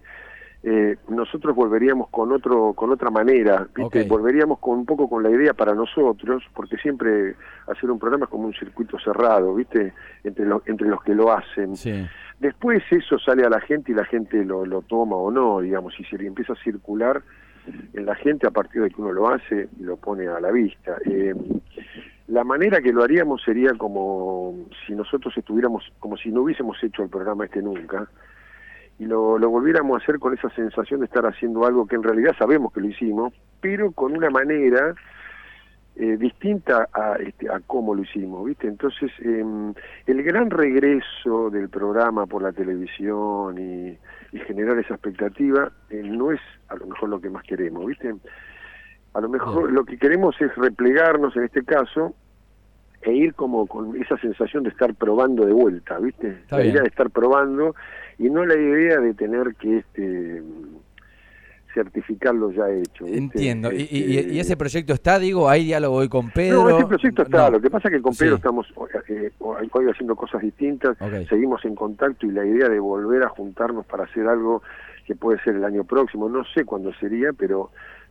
eh, 0.63 0.97
nosotros 1.09 1.57
volveríamos 1.57 2.11
con 2.11 2.33
otro 2.33 2.75
con 2.75 2.91
otra 2.91 3.09
manera 3.09 3.67
¿viste? 3.75 4.05
volveríamos 4.05 4.59
con 4.59 4.81
un 4.81 4.85
poco 4.85 5.09
con 5.09 5.23
la 5.23 5.31
idea 5.31 5.55
para 5.55 5.75
nosotros 5.75 6.43
porque 6.55 6.77
siempre 6.77 7.35
hacer 7.67 7.91
un 7.91 7.99
programa 7.99 8.25
es 8.27 8.31
como 8.31 8.45
un 8.45 8.53
circuito 8.53 8.99
cerrado 8.99 9.55
viste 9.55 9.95
entre 10.23 10.45
los 10.45 10.61
entre 10.67 10.89
los 10.89 11.03
que 11.03 11.15
lo 11.15 11.33
hacen. 11.33 11.75
Después 12.39 12.83
eso 12.91 13.19
sale 13.19 13.45
a 13.45 13.49
la 13.49 13.61
gente 13.61 13.93
y 13.93 13.95
la 13.95 14.05
gente 14.05 14.45
lo, 14.45 14.67
lo 14.67 14.83
toma 14.83 15.17
o 15.17 15.31
no 15.31 15.61
digamos 15.61 15.99
y 15.99 16.05
se 16.05 16.17
empieza 16.17 16.53
a 16.53 16.57
circular 16.57 17.23
en 17.95 18.05
la 18.05 18.15
gente 18.17 18.47
a 18.47 18.51
partir 18.51 18.83
de 18.83 18.91
que 18.91 19.01
uno 19.01 19.13
lo 19.13 19.29
hace 19.29 19.69
y 19.79 19.83
lo 19.83 19.97
pone 19.97 20.29
a 20.29 20.41
la 20.41 20.51
vista. 20.51 20.97
Eh, 21.07 21.35
la 22.29 22.45
manera 22.45 22.81
que 22.81 22.93
lo 22.93 23.03
haríamos 23.03 23.43
sería 23.43 23.73
como 23.79 24.67
si 24.87 24.95
nosotros 24.95 25.37
estuviéramos 25.37 25.91
como 25.99 26.17
si 26.17 26.31
no 26.31 26.43
hubiésemos 26.43 26.77
hecho 26.83 27.03
el 27.03 27.09
programa 27.09 27.47
este 27.47 27.63
nunca 27.63 28.09
y 29.01 29.07
lo, 29.07 29.39
lo 29.39 29.49
volviéramos 29.49 29.99
a 29.99 30.05
hacer 30.05 30.19
con 30.19 30.35
esa 30.35 30.51
sensación 30.51 31.01
de 31.01 31.07
estar 31.07 31.25
haciendo 31.25 31.65
algo 31.65 31.87
que 31.87 31.97
en 31.97 32.03
realidad 32.03 32.37
sabemos 32.39 32.71
que 32.71 32.83
lo 32.83 32.87
hicimos, 32.87 33.33
pero 33.63 33.93
con 33.93 34.15
una 34.15 34.29
manera 34.29 34.95
eh, 35.97 36.19
distinta 36.19 36.87
a, 36.93 37.15
este, 37.15 37.51
a 37.51 37.61
cómo 37.61 37.95
lo 37.95 38.03
hicimos, 38.03 38.45
¿viste? 38.45 38.69
Entonces, 38.69 39.11
em, 39.21 39.73
el 40.07 40.23
gran 40.23 40.51
regreso 40.51 41.49
del 41.49 41.71
programa 41.71 42.27
por 42.27 42.43
la 42.43 42.53
televisión 42.53 43.59
y, 43.59 43.99
generar 44.47 44.79
esa 44.79 44.95
expectativa 44.95 45.73
eh, 45.89 46.03
no 46.05 46.31
es 46.31 46.41
a 46.69 46.77
lo 46.77 46.87
mejor 46.87 47.09
lo 47.09 47.21
que 47.21 47.31
más 47.31 47.43
queremos, 47.45 47.87
¿viste? 47.87 48.15
A 49.15 49.21
lo 49.21 49.29
mejor 49.31 49.73
lo 49.73 49.85
que 49.85 49.99
queremos 49.99 50.41
es 50.41 50.55
replegarnos 50.57 51.35
en 51.37 51.45
este 51.45 51.65
caso 51.65 52.15
e 53.03 53.13
ir 53.13 53.35
como 53.35 53.67
con 53.67 54.01
esa 54.01 54.19
sensación 54.19 54.63
de 54.65 54.71
estar 54.71 54.95
probando 54.95 55.47
de 55.47 55.53
vuelta, 55.53 55.99
¿viste? 55.99 56.43
la 56.51 56.65
idea 56.65 56.83
de 56.83 56.89
estar 56.89 57.11
probando 57.11 57.75
y 58.19 58.29
no 58.29 58.45
la 58.45 58.55
idea 58.55 58.99
de 59.01 59.15
tener 59.15 59.55
que 59.55 59.79
este 59.79 60.43
certificarlo 61.73 62.51
ya 62.51 62.69
hecho. 62.69 63.07
Entiendo. 63.07 63.73
¿Y, 63.73 63.89
y, 63.93 64.41
ese 64.41 64.57
proyecto 64.57 64.93
está, 64.93 65.19
digo, 65.19 65.49
hay 65.49 65.65
diálogo 65.65 65.97
hoy 65.97 66.09
con 66.09 66.31
Pedro? 66.31 66.69
No, 66.69 66.79
ese 66.79 66.87
proyecto 66.87 67.23
está. 67.23 67.49
Lo 67.49 67.61
que 67.61 67.71
pasa 67.71 67.89
es 67.89 67.95
que 67.95 68.03
con 68.03 68.15
Pedro 68.15 68.37
estamos 68.37 68.67
eh, 69.09 69.31
hoy 69.39 69.89
haciendo 69.89 70.17
cosas 70.17 70.43
distintas, 70.43 70.97
seguimos 71.29 71.65
en 71.65 71.75
contacto 71.75 72.27
y 72.27 72.33
la 72.33 72.45
idea 72.45 72.69
de 72.69 72.79
volver 72.81 73.23
a 73.23 73.29
juntarnos 73.29 73.87
para 73.87 74.05
hacer 74.05 74.27
algo 74.27 74.63
que 75.07 75.15
puede 75.15 75.41
ser 75.43 75.57
el 75.57 75.65
año 75.65 75.85
próximo, 75.85 76.29
no 76.29 76.45
sé 76.55 76.65
cuándo 76.65 76.93
sería, 76.95 77.33
pero 77.33 77.71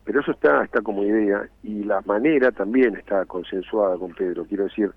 pero 0.10 0.22
eso 0.22 0.32
está 0.32 0.64
está 0.64 0.82
como 0.82 1.04
idea 1.04 1.48
y 1.62 1.84
la 1.84 2.02
manera 2.02 2.52
también 2.52 2.96
está 2.96 3.26
consensuada 3.26 3.96
con 3.96 4.12
Pedro. 4.16 4.44
Quiero 4.44 4.64
decir, 4.64 4.92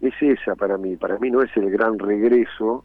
es 0.00 0.14
esa 0.20 0.54
para 0.54 0.78
mí. 0.78 0.94
Para 0.94 1.18
mí 1.18 1.32
no 1.32 1.42
es 1.42 1.50
el 1.56 1.68
gran 1.68 1.98
regreso 1.98 2.84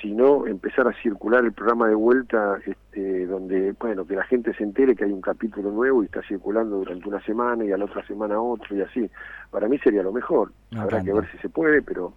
sino 0.00 0.46
empezar 0.46 0.88
a 0.88 0.94
circular 1.02 1.44
el 1.44 1.52
programa 1.52 1.86
de 1.86 1.94
vuelta 1.94 2.58
este, 2.64 3.26
donde, 3.26 3.74
bueno, 3.78 4.06
que 4.06 4.16
la 4.16 4.24
gente 4.24 4.54
se 4.54 4.64
entere 4.64 4.96
que 4.96 5.04
hay 5.04 5.12
un 5.12 5.20
capítulo 5.20 5.70
nuevo 5.70 6.02
y 6.02 6.06
está 6.06 6.22
circulando 6.22 6.78
durante 6.78 7.06
una 7.06 7.20
semana 7.26 7.62
y 7.62 7.72
a 7.72 7.76
la 7.76 7.84
otra 7.84 8.02
semana 8.06 8.40
otro 8.40 8.74
y 8.74 8.80
así. 8.80 9.10
Para 9.50 9.68
mí 9.68 9.76
sería 9.80 10.02
lo 10.02 10.12
mejor. 10.12 10.50
Habrá 10.74 11.02
que 11.02 11.12
ver 11.12 11.30
si 11.30 11.36
se 11.36 11.50
puede, 11.50 11.82
pero 11.82 12.14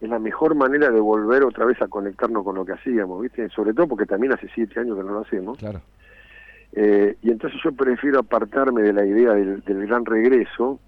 es 0.00 0.08
la 0.08 0.20
mejor 0.20 0.54
manera 0.54 0.88
de 0.92 1.00
volver 1.00 1.42
otra 1.42 1.64
vez 1.64 1.82
a 1.82 1.88
conectarnos 1.88 2.44
con 2.44 2.54
lo 2.54 2.64
que 2.64 2.74
hacíamos, 2.74 3.20
¿viste? 3.22 3.48
Sobre 3.48 3.74
todo 3.74 3.88
porque 3.88 4.06
también 4.06 4.34
hace 4.34 4.48
siete 4.54 4.78
años 4.78 4.96
que 4.96 5.02
no 5.02 5.14
lo 5.14 5.20
hacemos. 5.22 5.58
Claro. 5.58 5.80
Eh, 6.72 7.16
y 7.22 7.30
entonces 7.30 7.60
yo 7.64 7.72
prefiero 7.72 8.20
apartarme 8.20 8.82
de 8.82 8.92
la 8.92 9.04
idea 9.04 9.32
del, 9.32 9.62
del 9.62 9.86
gran 9.86 10.04
regreso 10.04 10.78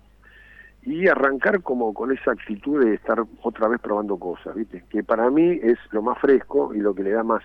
y 0.82 1.08
arrancar 1.08 1.62
como 1.62 1.92
con 1.92 2.12
esa 2.12 2.32
actitud 2.32 2.84
de 2.84 2.94
estar 2.94 3.22
otra 3.42 3.68
vez 3.68 3.80
probando 3.80 4.18
cosas, 4.18 4.54
¿viste? 4.54 4.84
Que 4.88 5.02
para 5.02 5.30
mí 5.30 5.58
es 5.62 5.78
lo 5.90 6.02
más 6.02 6.18
fresco 6.18 6.74
y 6.74 6.78
lo 6.78 6.94
que 6.94 7.02
le 7.02 7.10
da 7.10 7.22
más... 7.22 7.42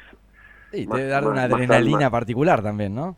Sí, 0.71 0.87
te 0.87 0.97
debe 0.97 1.09
dar 1.09 1.27
una 1.27 1.43
adrenalina 1.43 2.09
particular 2.09 2.61
también, 2.61 2.95
¿no? 2.95 3.17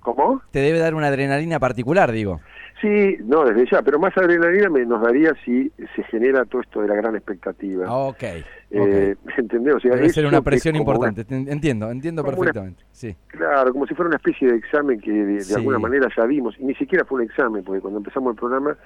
¿Cómo? 0.00 0.40
Te 0.50 0.60
debe 0.60 0.78
dar 0.78 0.94
una 0.94 1.08
adrenalina 1.08 1.58
particular, 1.58 2.12
digo. 2.12 2.40
Sí, 2.80 3.16
no, 3.24 3.44
desde 3.44 3.66
ya, 3.70 3.82
pero 3.82 3.98
más 3.98 4.16
adrenalina 4.16 4.70
me, 4.70 4.86
nos 4.86 5.02
daría 5.02 5.34
si 5.44 5.70
se 5.96 6.02
genera 6.04 6.44
todo 6.44 6.60
esto 6.60 6.80
de 6.80 6.88
la 6.88 6.94
gran 6.94 7.16
expectativa. 7.16 7.86
Ah, 7.88 7.96
ok. 7.96 8.22
Eh, 8.70 9.16
¿Entendés? 9.36 9.74
O 9.74 9.80
sea, 9.80 9.96
debe 9.96 10.10
ser 10.10 10.26
una 10.26 10.42
presión 10.42 10.76
importante, 10.76 11.26
entiendo, 11.28 11.90
entiendo 11.90 12.22
perfectamente. 12.22 12.84
sí. 12.92 13.16
Claro, 13.26 13.72
como 13.72 13.86
si 13.86 13.94
fuera 13.94 14.08
una 14.08 14.16
especie 14.16 14.48
de 14.48 14.56
examen 14.56 15.00
que 15.00 15.10
de, 15.10 15.54
alguna 15.56 15.78
manera 15.80 16.08
ya 16.16 16.24
vimos, 16.26 16.54
y 16.58 16.64
ni 16.64 16.74
siquiera 16.74 17.04
fue 17.04 17.20
un 17.20 17.26
examen, 17.26 17.64
porque 17.64 17.80
cuando 17.80 17.98
empezamos 17.98 18.32
el 18.32 18.38
programa 18.38 18.76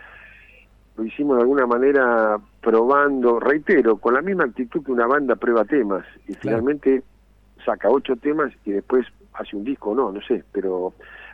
lo 0.97 1.05
hicimos 1.05 1.37
de 1.37 1.43
alguna 1.43 1.67
manera 1.67 2.39
probando, 2.61 3.41
reitero, 3.41 3.97
con 3.97 4.15
la 4.15 4.23
misma 4.23 4.45
actitud 4.45 4.85
que 4.85 4.93
una 4.93 5.07
banda 5.07 5.37
prueba 5.37 5.65
temas 5.65 6.05
y 6.29 6.35
finalmente 6.35 7.03
saca 7.65 7.89
ocho 7.89 8.17
temas 8.17 8.53
y 8.65 8.73
después 8.73 9.07
hace 9.35 9.57
un 9.57 9.65
disco, 9.65 9.95
no, 9.95 10.13
no 10.13 10.21
sé, 10.23 10.45
pero 10.53 10.93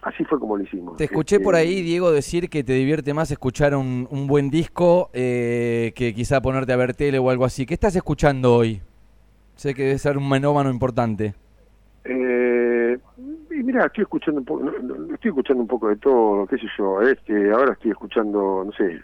así 0.09 0.25
fue 0.25 0.39
como 0.39 0.57
lo 0.57 0.65
hicimos. 0.65 0.97
Te 0.97 1.05
escuché 1.05 1.41
por 1.41 1.55
ahí, 1.55 1.77
este, 1.79 1.83
Diego, 1.83 2.11
decir 2.11 2.49
que 2.49 2.65
te 2.65 2.73
divierte 2.73 3.15
más 3.15 3.31
escuchar 3.31 3.75
un, 3.75 4.09
un 4.11 4.27
buen 4.27 4.51
disco 4.51 5.11
eh, 5.13 5.93
que 5.95 6.15
quizá 6.15 6.41
ponerte 6.41 6.73
a 6.73 6.77
ver 6.77 6.95
tele 6.95 7.19
o 7.19 7.31
algo 7.31 7.45
así. 7.45 7.67
¿Qué 7.67 7.75
estás 7.75 7.95
escuchando 7.97 8.55
hoy? 8.55 8.81
Sé 9.57 9.75
que 9.75 9.85
debe 9.85 9.99
ser 9.99 10.17
un 10.17 10.29
menómano 10.29 10.71
importante. 10.71 11.35
Eh, 12.05 12.99
y 13.51 13.63
mira, 13.63 13.87
estoy 13.87 14.03
escuchando 14.03 14.41
un 14.41 14.45
poco, 14.45 14.69
estoy 15.15 15.29
escuchando 15.29 15.63
un 15.63 15.69
poco 15.69 15.89
de 15.89 15.97
todo, 15.97 16.47
qué 16.47 16.57
sé 16.57 16.67
yo, 16.79 17.03
este, 17.03 17.51
ahora 17.51 17.73
estoy 17.73 17.91
escuchando, 17.91 18.63
no 18.65 18.73
sé, 18.73 19.03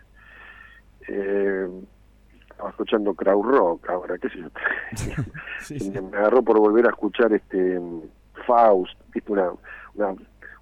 eh, 1.09 1.69
estaba 2.49 2.71
escuchando 2.71 3.15
crowd 3.15 3.45
rock 3.45 3.91
ahora, 3.91 4.17
qué 4.17 4.29
sé 4.29 4.39
yo. 4.39 6.01
Me 6.11 6.17
agarró 6.17 6.43
por 6.43 6.59
volver 6.59 6.87
a 6.87 6.91
escuchar 6.91 7.33
este 7.33 7.81
Faust, 8.47 8.99
¿viste? 9.13 9.33
Una, 9.33 9.51
una, 9.95 10.15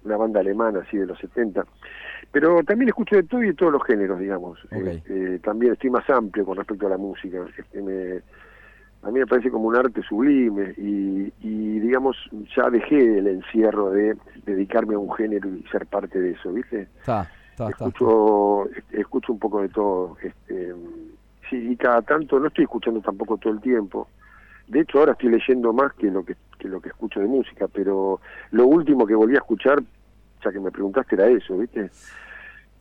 banda 0.03 0.39
alemana 0.39 0.79
así 0.85 0.97
de 0.97 1.05
los 1.05 1.17
70. 1.19 1.65
Pero 2.31 2.63
también 2.63 2.89
escucho 2.89 3.15
de 3.15 3.23
todo 3.23 3.43
y 3.43 3.47
de 3.47 3.53
todos 3.53 3.71
los 3.71 3.83
géneros, 3.83 4.19
digamos. 4.19 4.59
Este, 4.71 5.39
también 5.39 5.73
estoy 5.73 5.89
más 5.89 6.09
amplio 6.09 6.45
con 6.45 6.57
respecto 6.57 6.87
a 6.87 6.91
la 6.91 6.97
música. 6.97 7.45
Este, 7.57 7.81
me, 7.81 8.21
a 9.03 9.11
mí 9.11 9.19
me 9.19 9.27
parece 9.27 9.51
como 9.51 9.67
un 9.67 9.75
arte 9.75 10.01
sublime 10.01 10.73
y, 10.77 11.31
y, 11.41 11.79
digamos, 11.79 12.17
ya 12.55 12.69
dejé 12.69 13.19
el 13.19 13.27
encierro 13.27 13.91
de 13.91 14.15
dedicarme 14.45 14.95
a 14.95 14.99
un 14.99 15.13
género 15.13 15.49
y 15.49 15.63
ser 15.71 15.85
parte 15.85 16.19
de 16.19 16.31
eso, 16.31 16.51
¿viste? 16.53 16.87
escucho, 17.69 18.69
escucho 18.91 19.33
un 19.33 19.39
poco 19.39 19.61
de 19.61 19.69
todo. 19.69 20.17
Este, 20.23 20.73
sí, 21.49 21.71
y 21.71 21.75
cada 21.75 22.01
tanto, 22.01 22.39
no 22.39 22.47
estoy 22.47 22.63
escuchando 22.63 23.01
tampoco 23.01 23.37
todo 23.37 23.53
el 23.53 23.61
tiempo. 23.61 24.07
De 24.67 24.81
hecho, 24.81 24.99
ahora 24.99 25.13
estoy 25.13 25.29
leyendo 25.29 25.73
más 25.73 25.93
que 25.93 26.09
lo 26.09 26.23
que, 26.23 26.35
que 26.57 26.67
lo 26.67 26.81
que 26.81 26.89
escucho 26.89 27.19
de 27.19 27.27
música, 27.27 27.67
pero 27.67 28.21
lo 28.51 28.67
último 28.67 29.05
que 29.05 29.15
volví 29.15 29.35
a 29.35 29.39
escuchar, 29.39 29.81
ya 30.43 30.51
que 30.51 30.59
me 30.59 30.71
preguntaste, 30.71 31.15
era 31.15 31.27
eso, 31.27 31.57
¿viste? 31.57 31.89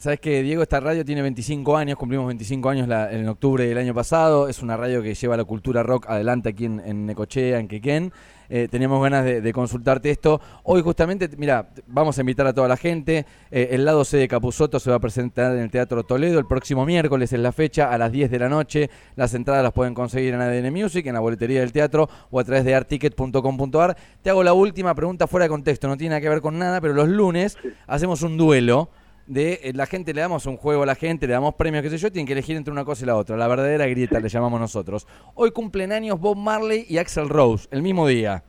Sabes 0.03 0.19
que 0.19 0.43
Diego, 0.43 0.65
esta 0.65 0.81
radio 0.81 1.05
tiene 1.05 1.23
25 1.23 1.77
años, 1.77 1.97
cumplimos 1.97 2.27
25 2.27 2.69
años 2.69 2.89
en 3.13 3.29
octubre 3.29 3.65
del 3.69 3.79
año 3.79 3.95
pasado. 3.95 4.49
Es 4.49 4.61
una 4.61 4.77
radio 4.77 5.01
que 5.01 5.15
lleva 5.15 5.37
la 5.37 5.45
cultura 5.45 5.85
rock 5.85 6.07
adelante 6.09 6.49
aquí 6.49 6.65
en, 6.65 7.07
Necochea, 7.07 7.61
en 7.61 7.69
Quequén. 7.69 8.13
Eh, 8.49 8.67
teníamos 8.69 9.01
ganas 9.01 9.25
de, 9.25 9.53
consultarte 9.53 10.11
esto. 10.11 10.41
Hoy 10.65 10.83
justamente, 10.83 11.31
mira, 11.39 11.69
vamos 11.87 12.19
a 12.19 12.23
invitar 12.23 12.49
a 12.49 12.53
toda 12.53 12.67
la 12.67 12.77
gente. 12.77 13.27
Eh, 13.53 13.69
el 13.71 13.85
lado 13.85 14.05
C 14.05 14.17
de 14.17 14.27
Capusoto 14.27 14.81
se 14.81 14.91
va 14.91 14.97
a 14.97 14.99
presentar 14.99 15.53
en 15.53 15.61
el 15.61 15.71
Teatro 15.71 16.03
Toledo 16.03 16.41
el 16.41 16.47
próximo 16.47 16.85
miércoles 16.85 17.33
en 17.33 17.45
la 17.45 17.53
fecha 17.53 17.89
a 17.89 17.97
las 17.97 18.11
10 18.11 18.29
de 18.29 18.39
la 18.41 18.49
noche. 18.49 18.91
Las 19.15 19.35
entradas 19.35 19.63
las 19.63 19.73
pueden 19.73 19.95
conseguir 19.95 20.35
en 20.35 20.41
ADN 20.41 20.73
Music, 20.73 21.07
en 21.07 21.15
la 21.15 21.21
boletería 21.21 21.61
del 21.61 21.71
teatro 21.71 22.09
o 22.29 22.41
a 22.41 22.45
través 22.45 22.65
de 22.65 22.75
articket.com.ar. 22.75 23.97
Te 24.21 24.31
hago 24.31 24.43
la 24.43 24.53
última 24.53 24.97
pregunta 24.97 25.29
fuera 25.29 25.45
de 25.45 25.51
contexto, 25.51 25.87
no 25.87 25.97
tiene 25.97 26.11
nada 26.11 26.21
que 26.21 26.29
ver 26.29 26.41
con 26.41 26.59
nada, 26.59 26.81
pero 26.81 26.93
los 26.93 27.09
lunes 27.09 27.57
hacemos 27.87 28.23
un 28.23 28.37
duelo 28.37 28.91
de 29.27 29.61
eh, 29.63 29.73
la 29.75 29.87
gente 29.87 30.13
le 30.13 30.21
damos 30.21 30.47
un 30.47 30.57
juego 30.57 30.83
a 30.83 30.87
la 30.87 30.95
gente, 30.95 31.27
le 31.27 31.33
damos 31.33 31.55
premios, 31.55 31.83
qué 31.83 31.91
sé 31.91 31.99
yo, 31.99 32.11
tienen 32.11 32.27
que 32.27 32.33
elegir 32.33 32.57
entre 32.57 32.73
una 32.73 32.85
cosa 32.85 33.05
y 33.05 33.07
la 33.07 33.17
otra. 33.17 33.37
La 33.37 33.49
verdadera 33.49 33.87
grieta 33.87 34.21
le 34.21 34.29
llamamos 34.29 34.61
nosotros. 34.61 35.07
Hoy 35.35 35.51
cumplen 35.53 35.93
años 35.93 36.19
Bob 36.21 36.37
Marley 36.37 36.85
y 36.89 36.99
Axel 36.99 37.29
Rose, 37.29 37.69
el 37.71 37.83
mismo 37.83 38.07
día. 38.07 38.43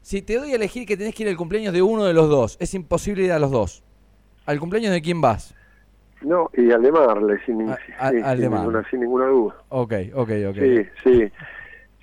Si 0.00 0.22
te 0.22 0.36
doy 0.36 0.52
a 0.52 0.56
elegir 0.56 0.86
que 0.86 0.96
tenés 0.96 1.14
que 1.14 1.22
ir 1.22 1.28
al 1.30 1.36
cumpleaños 1.36 1.72
de 1.72 1.82
uno 1.82 2.04
de 2.04 2.12
los 2.14 2.28
dos, 2.28 2.56
es 2.60 2.74
imposible 2.74 3.24
ir 3.24 3.32
a 3.32 3.38
los 3.38 3.50
dos. 3.50 3.82
¿Al 4.46 4.60
cumpleaños 4.60 4.92
de 4.92 5.00
quién 5.00 5.20
vas? 5.20 5.54
No, 6.20 6.50
y 6.54 6.70
Aldemarle, 6.70 7.38
sin, 7.44 7.68
A- 7.70 7.76
sí, 7.76 7.92
a- 7.98 8.10
sin, 8.36 8.50
ninguna, 8.50 8.88
sin 8.90 9.00
ninguna 9.00 9.26
duda. 9.26 9.54
Ok, 9.70 9.92
ok, 10.14 10.30
ok. 10.50 10.56
Sí, 10.56 10.82
sí. 11.04 11.32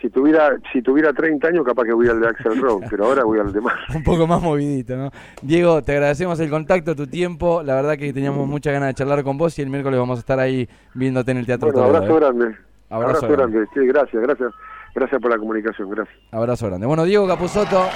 Si 0.02 0.10
tuviera, 0.10 0.58
si 0.74 0.82
tuviera 0.82 1.14
30 1.14 1.48
años, 1.48 1.64
capaz 1.64 1.84
que 1.84 1.94
voy 1.94 2.08
al 2.08 2.20
de 2.20 2.28
Axel 2.28 2.60
Rock, 2.60 2.86
pero 2.90 3.06
ahora 3.06 3.24
voy 3.24 3.40
al 3.40 3.54
de 3.54 3.62
Mar. 3.62 3.78
Un 3.96 4.04
poco 4.04 4.26
más 4.26 4.42
movidito, 4.42 4.98
¿no? 4.98 5.12
Diego, 5.42 5.82
te 5.84 5.92
agradecemos 5.92 6.40
el 6.40 6.50
contacto, 6.50 6.96
tu 6.96 7.06
tiempo. 7.08 7.62
La 7.64 7.76
verdad 7.76 7.98
que 7.98 8.12
teníamos 8.12 8.48
muchas 8.48 8.74
ganas 8.74 8.90
de 8.90 8.94
charlar 8.96 9.24
con 9.24 9.38
vos 9.38 9.58
y 9.60 9.62
el 9.62 9.70
miércoles 9.70 10.00
vamos 10.00 10.18
a 10.18 10.22
estar 10.22 10.40
ahí 10.40 10.68
viéndote 10.96 11.32
en 11.32 11.38
el 11.38 11.46
Teatro 11.46 11.72
Bueno, 11.72 11.88
Toledo, 11.88 11.98
abrazo 11.98 12.18
¿eh? 12.18 12.20
grande. 12.20 12.46
Abrazo 12.90 13.18
Abrazo, 13.18 13.28
grande. 13.28 13.58
grande. 13.60 13.70
Sí, 13.74 13.88
gracias, 13.88 14.22
gracias. 14.24 14.52
Gracias 14.94 15.22
por 15.22 15.32
la 15.32 15.38
comunicación, 15.38 15.90
gracias. 15.90 16.18
Abrazo 16.32 16.68
grande. 16.68 16.86
Bueno, 16.86 17.06
Diego 17.06 17.26
Capusotto, 17.28 17.88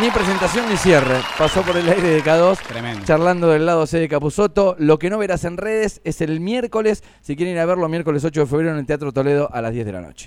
ni 0.00 0.10
presentación 0.10 0.68
ni 0.70 0.76
cierre. 0.76 1.16
Pasó 1.36 1.62
por 1.62 1.76
el 1.76 1.86
aire 1.88 2.08
de 2.08 2.22
K2. 2.22 2.58
Tremendo. 2.66 3.04
Charlando 3.04 3.48
del 3.48 3.66
lado 3.66 3.86
C 3.86 3.98
de 3.98 4.08
Capusotto. 4.08 4.76
Lo 4.78 4.98
que 4.98 5.10
no 5.10 5.18
verás 5.18 5.44
en 5.44 5.56
redes 5.56 6.00
es 6.04 6.20
el 6.22 6.40
miércoles. 6.40 7.02
Si 7.20 7.36
quieren 7.36 7.54
ir 7.56 7.60
a 7.60 7.66
verlo, 7.66 7.88
miércoles 7.88 8.24
8 8.24 8.40
de 8.40 8.46
febrero 8.46 8.70
en 8.72 8.78
el 8.78 8.86
Teatro 8.86 9.12
Toledo 9.12 9.50
a 9.52 9.60
las 9.60 9.72
10 9.72 9.84
de 9.84 9.92
la 9.92 10.00
noche. 10.00 10.26